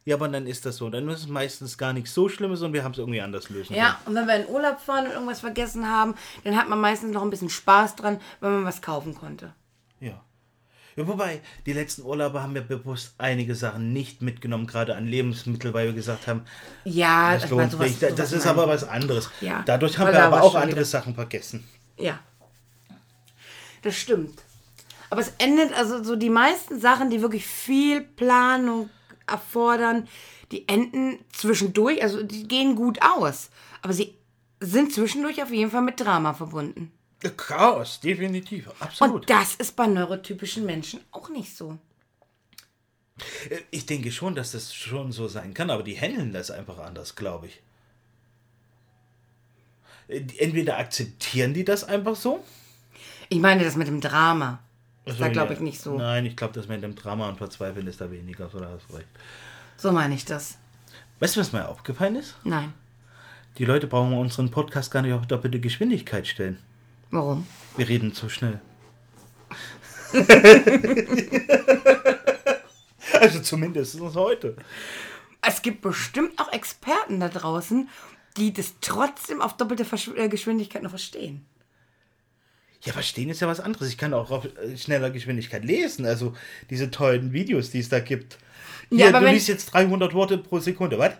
Ja, 0.08 0.14
aber 0.16 0.26
dann 0.28 0.46
ist 0.46 0.64
das 0.64 0.78
so. 0.78 0.88
Dann 0.88 1.06
ist 1.10 1.20
es 1.20 1.28
meistens 1.28 1.76
gar 1.76 1.92
nichts 1.92 2.14
so 2.14 2.30
Schlimmes 2.30 2.62
und 2.62 2.72
wir 2.72 2.82
haben 2.82 2.92
es 2.92 2.98
irgendwie 2.98 3.20
anders 3.20 3.50
lösen 3.50 3.76
Ja, 3.76 4.00
und 4.06 4.14
wenn 4.14 4.26
wir 4.26 4.36
in 4.36 4.48
Urlaub 4.48 4.80
fahren 4.80 5.04
und 5.06 5.12
irgendwas 5.12 5.40
vergessen 5.40 5.86
haben, 5.86 6.14
dann 6.44 6.56
hat 6.56 6.66
man 6.70 6.80
meistens 6.80 7.12
noch 7.12 7.20
ein 7.20 7.28
bisschen 7.28 7.50
Spaß 7.50 7.94
dran, 7.96 8.18
wenn 8.40 8.52
man 8.52 8.64
was 8.64 8.80
kaufen 8.80 9.14
konnte. 9.14 9.52
können. 10.00 10.12
Ja. 10.12 10.22
ja. 10.96 11.06
Wobei, 11.06 11.42
die 11.66 11.74
letzten 11.74 12.02
Urlaube 12.04 12.42
haben 12.42 12.54
wir 12.54 12.62
bewusst 12.62 13.16
einige 13.18 13.54
Sachen 13.54 13.92
nicht 13.92 14.22
mitgenommen, 14.22 14.66
gerade 14.66 14.96
an 14.96 15.06
Lebensmittel, 15.06 15.74
weil 15.74 15.88
wir 15.88 15.92
gesagt 15.92 16.26
haben, 16.26 16.40
Ja, 16.84 17.34
das 17.34 17.50
lohnt 17.50 17.72
sowas, 17.72 17.88
nicht. 17.88 18.02
Das 18.02 18.10
sowas 18.12 18.32
ist 18.32 18.46
aber 18.46 18.66
was 18.66 18.84
anderes. 18.88 19.28
Ja, 19.42 19.62
Dadurch 19.66 19.98
haben 19.98 20.10
wir 20.10 20.24
aber 20.24 20.40
auch 20.42 20.54
andere 20.54 20.70
wieder- 20.76 20.84
Sachen 20.86 21.14
vergessen. 21.16 21.68
Ja. 21.98 22.18
Das 23.82 23.94
stimmt. 23.94 24.40
Aber 25.10 25.20
es 25.20 25.32
endet, 25.36 25.72
also 25.74 26.02
so 26.02 26.16
die 26.16 26.30
meisten 26.30 26.80
Sachen, 26.80 27.10
die 27.10 27.20
wirklich 27.20 27.46
viel 27.46 28.00
Planung 28.00 28.88
erfordern, 29.28 30.08
die 30.52 30.66
enden 30.68 31.18
zwischendurch, 31.32 32.02
also 32.02 32.22
die 32.22 32.48
gehen 32.48 32.74
gut 32.74 32.98
aus. 33.02 33.50
Aber 33.82 33.92
sie 33.92 34.14
sind 34.60 34.92
zwischendurch 34.92 35.42
auf 35.42 35.50
jeden 35.50 35.70
Fall 35.70 35.82
mit 35.82 36.00
Drama 36.00 36.34
verbunden. 36.34 36.92
Chaos, 37.36 38.00
definitiv. 38.00 38.68
Absolut. 38.80 39.22
Und 39.22 39.30
das 39.30 39.56
ist 39.56 39.74
bei 39.74 39.86
neurotypischen 39.86 40.64
Menschen 40.64 41.00
auch 41.10 41.28
nicht 41.28 41.56
so. 41.56 41.78
Ich 43.72 43.86
denke 43.86 44.12
schon, 44.12 44.36
dass 44.36 44.52
das 44.52 44.72
schon 44.72 45.10
so 45.10 45.26
sein 45.26 45.52
kann, 45.52 45.70
aber 45.70 45.82
die 45.82 45.98
handeln 45.98 46.32
das 46.32 46.52
einfach 46.52 46.78
anders, 46.78 47.16
glaube 47.16 47.48
ich. 47.48 47.60
Äh, 50.06 50.22
Entweder 50.38 50.78
akzeptieren 50.78 51.54
die 51.54 51.64
das 51.64 51.82
einfach 51.82 52.14
so. 52.14 52.44
Ich 53.28 53.40
meine 53.40 53.64
das 53.64 53.76
mit 53.76 53.88
dem 53.88 54.00
Drama. 54.00 54.60
Das 55.08 55.14
Also, 55.14 55.24
war, 55.24 55.30
glaube 55.30 55.54
ich, 55.54 55.60
nicht 55.60 55.80
so. 55.80 55.96
Nein, 55.96 56.26
ich 56.26 56.36
glaube, 56.36 56.52
das 56.52 56.68
mit 56.68 56.82
dem 56.82 56.94
Drama 56.94 57.28
und 57.30 57.38
Verzweifeln 57.38 57.86
ist 57.86 58.00
da 58.00 58.10
weniger, 58.10 58.50
so 58.50 58.60
da 58.60 58.68
hast 58.68 58.90
du 58.90 58.96
recht. 58.96 59.08
So 59.78 59.90
meine 59.90 60.14
ich 60.14 60.26
das. 60.26 60.58
Weißt 61.20 61.36
du, 61.36 61.40
was 61.40 61.52
mir 61.52 61.66
aufgefallen 61.66 62.16
ist? 62.16 62.36
Nein. 62.44 62.74
Die 63.56 63.64
Leute 63.64 63.86
brauchen 63.86 64.12
unseren 64.12 64.50
Podcast 64.50 64.90
gar 64.90 65.00
nicht 65.02 65.14
auf 65.14 65.26
doppelte 65.26 65.60
Geschwindigkeit 65.60 66.26
stellen. 66.26 66.58
Warum? 67.10 67.46
Wir 67.76 67.88
reden 67.88 68.12
zu 68.12 68.28
schnell. 68.28 68.60
also 73.20 73.40
zumindest 73.40 73.98
heute. 74.14 74.56
Es 75.40 75.62
gibt 75.62 75.80
bestimmt 75.80 76.38
auch 76.38 76.52
Experten 76.52 77.20
da 77.20 77.28
draußen, 77.28 77.88
die 78.36 78.52
das 78.52 78.74
trotzdem 78.82 79.40
auf 79.40 79.56
doppelte 79.56 79.84
Versch 79.86 80.08
äh, 80.16 80.28
Geschwindigkeit 80.28 80.82
noch 80.82 80.90
verstehen. 80.90 81.46
Ja, 82.84 82.92
verstehen 82.92 83.28
ist 83.28 83.40
ja 83.40 83.48
was 83.48 83.60
anderes. 83.60 83.88
Ich 83.88 83.98
kann 83.98 84.14
auch 84.14 84.30
auf 84.30 84.44
äh, 84.44 84.76
schneller 84.76 85.10
Geschwindigkeit 85.10 85.64
lesen. 85.64 86.06
Also 86.06 86.34
diese 86.70 86.90
tollen 86.90 87.32
Videos, 87.32 87.70
die 87.70 87.80
es 87.80 87.88
da 87.88 88.00
gibt. 88.00 88.38
Ja, 88.90 88.96
Hier, 89.06 89.08
aber 89.08 89.26
du 89.26 89.32
liest 89.32 89.48
jetzt 89.48 89.66
300 89.66 90.14
Worte 90.14 90.38
pro 90.38 90.60
Sekunde, 90.60 90.98
was? 90.98 91.12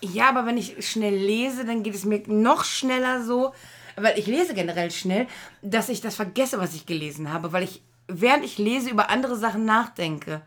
Ja, 0.00 0.28
aber 0.28 0.46
wenn 0.46 0.58
ich 0.58 0.86
schnell 0.86 1.14
lese, 1.14 1.64
dann 1.64 1.82
geht 1.82 1.94
es 1.94 2.04
mir 2.04 2.22
noch 2.26 2.64
schneller 2.64 3.24
so, 3.24 3.52
weil 3.96 4.18
ich 4.18 4.26
lese 4.26 4.54
generell 4.54 4.90
schnell, 4.90 5.26
dass 5.62 5.88
ich 5.88 6.00
das 6.00 6.14
vergesse, 6.14 6.58
was 6.58 6.74
ich 6.74 6.86
gelesen 6.86 7.32
habe, 7.32 7.52
weil 7.52 7.64
ich, 7.64 7.82
während 8.06 8.44
ich 8.44 8.58
lese, 8.58 8.90
über 8.90 9.10
andere 9.10 9.36
Sachen 9.36 9.64
nachdenke. 9.64 10.42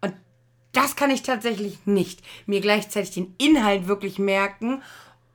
Und 0.00 0.14
das 0.72 0.96
kann 0.96 1.10
ich 1.10 1.22
tatsächlich 1.22 1.78
nicht. 1.86 2.20
Mir 2.46 2.60
gleichzeitig 2.60 3.12
den 3.12 3.34
Inhalt 3.38 3.86
wirklich 3.86 4.18
merken 4.18 4.82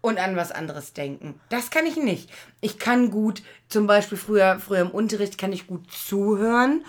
und 0.02 0.18
an 0.20 0.36
was 0.36 0.52
anderes 0.52 0.94
denken. 0.94 1.40
Das 1.50 1.70
kann 1.72 1.86
ich 1.86 1.96
nicht. 1.98 2.30
Ich 2.62 2.78
kann 2.80 3.10
gut, 3.12 3.42
zum 3.70 3.88
Beispiel 3.88 4.18
früher, 4.18 4.60
früher 4.60 4.82
im 4.82 4.92
Unterricht 4.92 5.38
kann 5.38 5.52
ich 5.54 5.68
gut 5.68 5.92
zuhören 5.92 6.86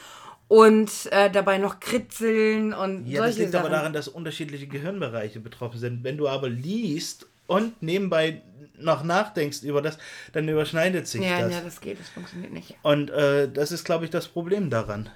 und 0.48 0.90
äh, 1.12 1.30
dabei 1.30 1.58
noch 1.58 1.80
kritzeln 1.80 2.72
und 2.72 3.06
Ja, 3.06 3.18
solche 3.22 3.30
das 3.30 3.38
liegt 3.38 3.52
Sachen. 3.52 3.66
aber 3.66 3.74
daran, 3.76 3.92
dass 3.92 4.08
unterschiedliche 4.08 4.66
Gehirnbereiche 4.66 5.40
betroffen 5.40 5.78
sind. 5.78 6.04
Wenn 6.04 6.16
du 6.16 6.28
aber 6.28 6.48
liest 6.48 7.26
und 7.46 7.82
nebenbei 7.82 8.42
noch 8.78 9.02
nachdenkst 9.02 9.62
über 9.62 9.82
das, 9.82 9.98
dann 10.32 10.48
überschneidet 10.48 11.08
sich 11.08 11.22
ja, 11.22 11.40
das. 11.40 11.52
ja, 11.52 11.60
das 11.60 11.80
geht, 11.80 11.98
das 11.98 12.08
funktioniert 12.10 12.52
nicht. 12.52 12.76
Und 12.82 13.10
äh, 13.10 13.50
das 13.50 13.72
ist, 13.72 13.84
glaube 13.84 14.04
ich, 14.04 14.10
das 14.10 14.28
Problem 14.28 14.70
daran. 14.70 15.10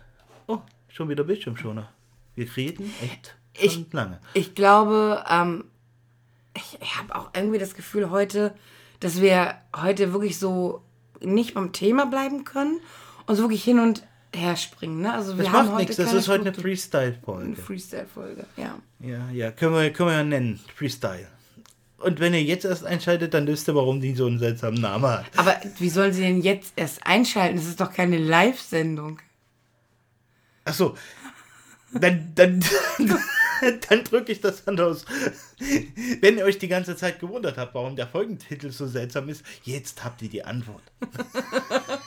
Oh, 0.48 0.58
schon 0.88 1.08
wieder 1.08 1.22
Bildschirmschoner. 1.24 1.88
Wir 2.34 2.56
reden 2.56 2.92
echt 3.02 3.36
Ich- 3.58 3.92
lange. 3.92 4.18
Ich 4.34 4.54
glaube, 4.54 5.24
ähm, 5.30 5.64
ich, 6.56 6.78
ich 6.80 6.96
habe 6.98 7.14
auch 7.14 7.30
irgendwie 7.34 7.58
das 7.58 7.74
Gefühl 7.74 8.10
heute, 8.10 8.54
dass 9.00 9.20
wir 9.20 9.54
heute 9.76 10.12
wirklich 10.12 10.38
so 10.38 10.82
nicht 11.20 11.54
beim 11.54 11.72
Thema 11.72 12.06
bleiben 12.06 12.44
können 12.44 12.80
und 13.26 13.36
so 13.36 13.42
wirklich 13.44 13.64
hin 13.64 13.78
und 13.78 14.02
her 14.34 14.56
springen. 14.56 15.00
Ne? 15.02 15.12
Also 15.12 15.36
wir 15.36 15.44
Das 15.44 15.52
haben 15.52 15.68
macht 15.68 15.78
nichts, 15.78 15.96
das 15.96 16.12
ist 16.12 16.28
heute 16.28 16.42
eine 16.42 16.50
Struktur- 16.52 16.64
eine 16.64 16.76
Freestyle-Folge. 16.76 17.56
Freestyle-Folge. 17.56 18.46
Ja. 18.56 18.78
Ja, 19.00 19.28
ja, 19.30 19.50
können 19.52 19.74
wir, 19.74 19.92
können 19.92 20.08
wir 20.10 20.16
ja 20.16 20.24
nennen. 20.24 20.60
Freestyle. 20.76 21.26
Und 21.98 22.18
wenn 22.18 22.34
ihr 22.34 22.42
jetzt 22.42 22.64
erst 22.64 22.84
einschaltet, 22.84 23.32
dann 23.34 23.46
wisst 23.46 23.68
ihr, 23.68 23.74
warum 23.76 24.00
die 24.00 24.14
so 24.14 24.26
einen 24.26 24.38
seltsamen 24.40 24.80
Namen 24.80 25.04
hat. 25.08 25.26
Aber 25.36 25.54
wie 25.78 25.88
sollen 25.88 26.12
sie 26.12 26.22
denn 26.22 26.40
jetzt 26.40 26.72
erst 26.76 27.06
einschalten? 27.06 27.56
Das 27.56 27.66
ist 27.66 27.80
doch 27.80 27.92
keine 27.92 28.18
Live-Sendung. 28.18 29.20
Achso. 30.64 30.96
Dann, 31.92 32.32
dann, 32.34 32.64
dann 33.88 34.04
drücke 34.04 34.32
ich 34.32 34.40
das 34.40 34.66
anders. 34.66 35.04
Wenn 36.20 36.38
ihr 36.38 36.44
euch 36.44 36.58
die 36.58 36.68
ganze 36.68 36.96
Zeit 36.96 37.20
gewundert 37.20 37.58
habt, 37.58 37.74
warum 37.74 37.96
der 37.96 38.06
Folgentitel 38.06 38.70
so 38.70 38.86
seltsam 38.86 39.28
ist, 39.28 39.44
jetzt 39.64 40.04
habt 40.04 40.22
ihr 40.22 40.28
die 40.28 40.44
Antwort. 40.44 40.82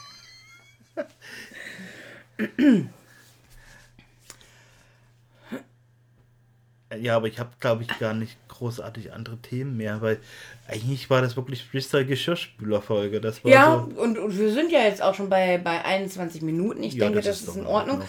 Ja, 6.97 7.15
aber 7.15 7.27
ich 7.27 7.39
habe, 7.39 7.49
glaube 7.59 7.83
ich, 7.83 7.99
gar 7.99 8.13
nicht 8.13 8.37
großartig 8.47 9.11
andere 9.11 9.37
Themen 9.37 9.75
mehr, 9.75 10.01
weil 10.01 10.19
eigentlich 10.67 11.09
war 11.09 11.21
das 11.21 11.35
wirklich 11.35 11.63
Freestyle-Geschirrspüler-Folge. 11.65 13.19
Das 13.19 13.43
war 13.43 13.51
Ja, 13.51 13.85
so. 13.89 13.99
und, 14.01 14.17
und 14.19 14.37
wir 14.37 14.51
sind 14.51 14.71
ja 14.71 14.83
jetzt 14.83 15.01
auch 15.01 15.15
schon 15.15 15.29
bei, 15.29 15.57
bei 15.57 15.83
21 15.83 16.41
Minuten. 16.43 16.83
Ich 16.83 16.93
Ja, 16.93 17.05
denke, 17.05 17.21
das 17.21 17.39
das, 17.39 17.49
ist 17.49 17.55
in 17.57 17.65
Ordnung. 17.65 18.03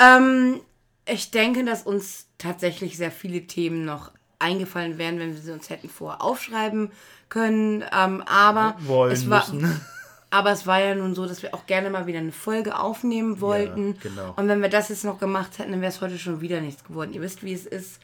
Ordnung. 0.00 0.56
Ähm, 0.56 0.60
ich 1.06 1.30
denke, 1.30 1.64
dass 1.64 1.82
uns 1.82 2.26
tatsächlich 2.38 2.96
sehr 2.96 3.10
viele 3.10 3.46
Themen 3.46 3.84
noch 3.84 4.10
eingefallen 4.38 4.98
wären, 4.98 5.18
wenn 5.18 5.34
wir 5.34 5.40
sie 5.40 5.52
uns 5.52 5.70
hätten 5.70 5.88
vorher 5.88 6.22
aufschreiben 6.22 6.90
können. 7.28 7.84
Ähm, 7.92 8.22
aber 8.26 8.76
Wollen 8.80 9.12
es 9.12 9.28
war, 9.28 9.48
müssen. 9.50 9.80
aber 10.30 10.52
es 10.52 10.66
war 10.66 10.80
ja 10.80 10.94
nun 10.94 11.14
so, 11.14 11.26
dass 11.26 11.42
wir 11.42 11.54
auch 11.54 11.66
gerne 11.66 11.90
mal 11.90 12.06
wieder 12.06 12.18
eine 12.18 12.32
Folge 12.32 12.78
aufnehmen 12.78 13.40
wollten. 13.40 13.98
genau. 14.00 14.34
Und 14.36 14.48
wenn 14.48 14.62
wir 14.62 14.68
das 14.68 14.88
jetzt 14.88 15.04
noch 15.04 15.18
gemacht 15.18 15.58
hätten, 15.58 15.72
dann 15.72 15.80
wäre 15.80 15.92
es 15.92 16.00
heute 16.00 16.18
schon 16.18 16.40
wieder 16.40 16.60
nichts 16.60 16.84
geworden. 16.84 17.12
Ihr 17.12 17.22
wisst, 17.22 17.42
wie 17.42 17.52
es 17.52 17.66
ist. 17.66 18.00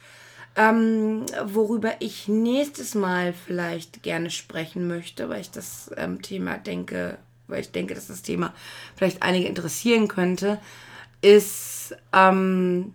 Ähm, 0.56 1.26
worüber 1.44 1.92
ich 2.00 2.26
nächstes 2.26 2.96
Mal 2.96 3.32
vielleicht 3.32 4.02
gerne 4.02 4.30
sprechen 4.30 4.88
möchte, 4.88 5.28
weil 5.28 5.42
ich 5.42 5.50
das 5.52 5.90
ähm, 5.96 6.22
Thema 6.22 6.58
denke, 6.58 7.18
weil 7.46 7.60
ich 7.60 7.70
denke, 7.70 7.94
dass 7.94 8.08
das 8.08 8.22
Thema 8.22 8.52
vielleicht 8.96 9.22
einige 9.22 9.46
interessieren 9.46 10.08
könnte, 10.08 10.58
ist 11.22 11.96
ähm, 12.12 12.94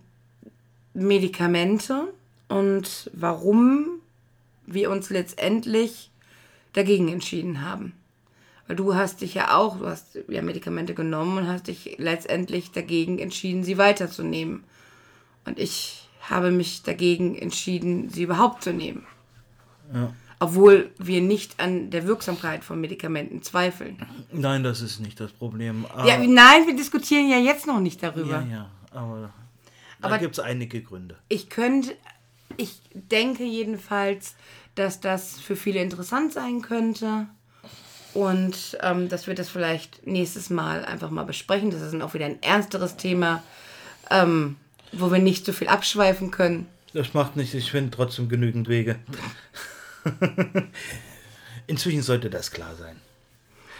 Medikamente 0.94 2.12
und 2.48 3.10
warum 3.12 4.00
wir 4.66 4.90
uns 4.90 5.10
letztendlich 5.10 6.10
dagegen 6.72 7.08
entschieden 7.08 7.62
haben. 7.62 7.92
Weil 8.66 8.76
du 8.76 8.94
hast 8.94 9.20
dich 9.20 9.34
ja 9.34 9.56
auch, 9.56 9.78
du 9.78 9.86
hast 9.86 10.18
ja 10.28 10.42
Medikamente 10.42 10.94
genommen 10.94 11.38
und 11.38 11.48
hast 11.48 11.68
dich 11.68 11.96
letztendlich 11.98 12.72
dagegen 12.72 13.18
entschieden, 13.18 13.62
sie 13.62 13.78
weiterzunehmen. 13.78 14.64
Und 15.44 15.58
ich 15.58 16.08
habe 16.20 16.50
mich 16.50 16.82
dagegen 16.82 17.36
entschieden, 17.36 18.10
sie 18.10 18.24
überhaupt 18.24 18.64
zu 18.64 18.72
nehmen. 18.72 19.06
Obwohl 20.38 20.90
wir 20.98 21.22
nicht 21.22 21.58
an 21.58 21.90
der 21.90 22.06
Wirksamkeit 22.06 22.62
von 22.62 22.80
Medikamenten 22.80 23.42
zweifeln. 23.42 24.04
Nein, 24.32 24.62
das 24.62 24.82
ist 24.82 25.00
nicht 25.00 25.18
das 25.18 25.32
Problem. 25.32 25.86
Ja, 26.04 26.16
Aber- 26.16 26.26
nein, 26.26 26.66
wir 26.66 26.76
diskutieren 26.76 27.30
ja 27.30 27.38
jetzt 27.38 27.66
noch 27.66 27.80
nicht 27.80 28.02
darüber. 28.02 28.42
Ja, 28.42 28.46
ja, 28.46 28.70
aber, 28.90 29.32
da 30.02 30.18
gibt 30.18 30.34
es 30.38 30.44
einige 30.44 30.82
Gründe. 30.82 31.16
Ich 31.28 31.48
könnte, 31.48 31.94
ich 32.58 32.80
denke 32.92 33.44
jedenfalls, 33.44 34.34
dass 34.74 35.00
das 35.00 35.40
für 35.40 35.56
viele 35.56 35.80
interessant 35.80 36.32
sein 36.32 36.60
könnte. 36.60 37.26
Und 38.12 38.78
ähm, 38.80 39.10
dass 39.10 39.26
wir 39.26 39.34
das 39.34 39.50
vielleicht 39.50 40.06
nächstes 40.06 40.48
Mal 40.48 40.86
einfach 40.86 41.10
mal 41.10 41.24
besprechen. 41.24 41.70
Das 41.70 41.82
ist 41.82 41.92
dann 41.92 42.00
auch 42.00 42.14
wieder 42.14 42.24
ein 42.24 42.42
ernsteres 42.42 42.96
Thema, 42.96 43.42
ähm, 44.10 44.56
wo 44.92 45.12
wir 45.12 45.18
nicht 45.18 45.44
so 45.44 45.52
viel 45.52 45.68
abschweifen 45.68 46.30
können. 46.30 46.66
Das 46.94 47.12
macht 47.12 47.36
nichts, 47.36 47.52
ich 47.52 47.70
finde 47.70 47.90
trotzdem 47.90 48.30
genügend 48.30 48.68
Wege. 48.68 48.96
Inzwischen 51.66 52.02
sollte 52.02 52.30
das 52.30 52.50
klar 52.50 52.74
sein. 52.76 53.00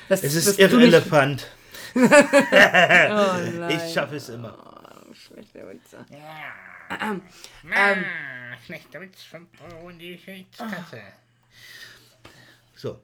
Das, 0.09 0.23
Es 0.23 0.35
ist 0.35 0.59
irrelevant. 0.59 1.47
Oh. 1.99 3.69
Ich 3.71 3.95
schaffe 3.95 4.17
es 4.17 4.29
immer. 4.29 4.55
Schlechte 5.15 5.67
Witze. 5.67 6.05
Schlechter 8.67 9.01
Witz 9.01 9.23
von 9.23 9.47
in 9.91 9.99
die 9.99 10.19
Schützkasse. 10.19 11.01
So, 12.75 13.01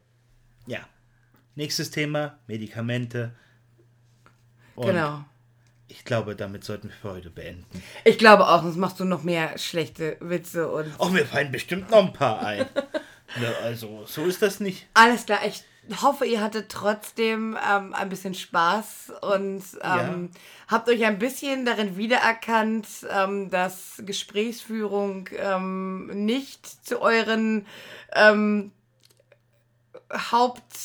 ja. 0.66 0.80
Nächstes 1.54 1.90
Thema, 1.90 2.38
Medikamente. 2.46 3.32
Und 4.74 4.88
Genau. 4.88 5.24
ich 5.88 6.04
glaube, 6.04 6.36
damit 6.36 6.64
sollten 6.64 6.88
wir 6.88 6.94
für 6.96 7.12
heute 7.12 7.30
beenden. 7.30 7.82
Ich 8.04 8.18
glaube 8.18 8.46
auch, 8.46 8.62
sonst 8.62 8.76
machst 8.76 9.00
du 9.00 9.04
noch 9.06 9.22
mehr 9.22 9.56
schlechte 9.56 10.18
Witze 10.20 10.70
und. 10.70 10.92
Oh, 10.98 11.08
mir 11.08 11.24
fallen 11.24 11.50
bestimmt 11.50 11.90
noch 11.90 12.06
ein 12.06 12.12
paar 12.12 12.40
ein. 12.44 12.66
Ja, 13.40 13.50
also, 13.62 14.04
so 14.06 14.24
ist 14.24 14.42
das 14.42 14.60
nicht. 14.60 14.86
Alles 14.94 15.26
klar, 15.26 15.40
ich 15.46 15.64
hoffe, 16.02 16.26
ihr 16.26 16.40
hattet 16.40 16.70
trotzdem 16.70 17.56
ähm, 17.68 17.92
ein 17.94 18.08
bisschen 18.08 18.34
Spaß 18.34 19.12
und 19.20 19.64
ähm, 19.82 20.30
habt 20.68 20.88
euch 20.88 21.04
ein 21.04 21.18
bisschen 21.18 21.64
darin 21.64 21.96
wiedererkannt, 21.96 22.86
ähm, 23.10 23.50
dass 23.50 24.02
Gesprächsführung 24.04 25.28
ähm, 25.36 26.06
nicht 26.24 26.66
zu 26.66 27.00
euren 27.00 27.66
ähm, 28.14 28.72
Haupt... 30.12 30.76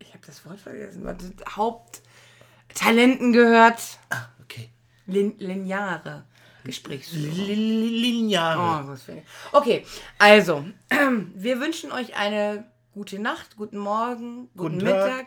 Ich 0.00 0.12
habe 0.12 0.26
das 0.26 0.44
Wort 0.46 0.58
vergessen. 0.58 1.06
Haupttalenten 1.50 3.32
gehört. 3.32 3.80
Okay. 4.42 4.70
Lin 5.06 5.38
lineare 5.38 6.24
Gesprächsführung. 6.66 7.32
Lineare. 7.36 8.84
Oh, 8.84 8.88
was 8.88 9.02
für- 9.04 9.22
Okay, 9.52 9.84
also, 10.18 10.64
wir 11.34 11.60
wünschen 11.60 11.92
euch 11.92 12.16
eine 12.16 12.70
gute 12.92 13.18
Nacht, 13.18 13.56
guten 13.56 13.78
Morgen, 13.78 14.48
guten, 14.56 14.78
Guten 14.78 14.86
Tag. 14.86 15.06
Mittag. 15.06 15.26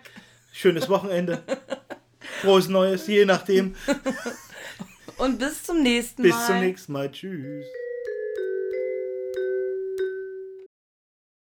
Schönes 0.52 0.90
Wochenende. 0.90 1.42
Frohes 2.42 2.68
Neues, 2.68 3.08
je 3.08 3.26
nachdem. 3.26 3.76
Und 5.18 5.40
bis 5.40 5.64
zum 5.64 5.82
nächsten 5.84 6.22
Bis 6.24 6.34
Mal. 6.34 6.46
zum 6.48 6.60
nächsten 6.60 6.94
Mal. 6.94 7.12
Tschüss. 7.12 7.66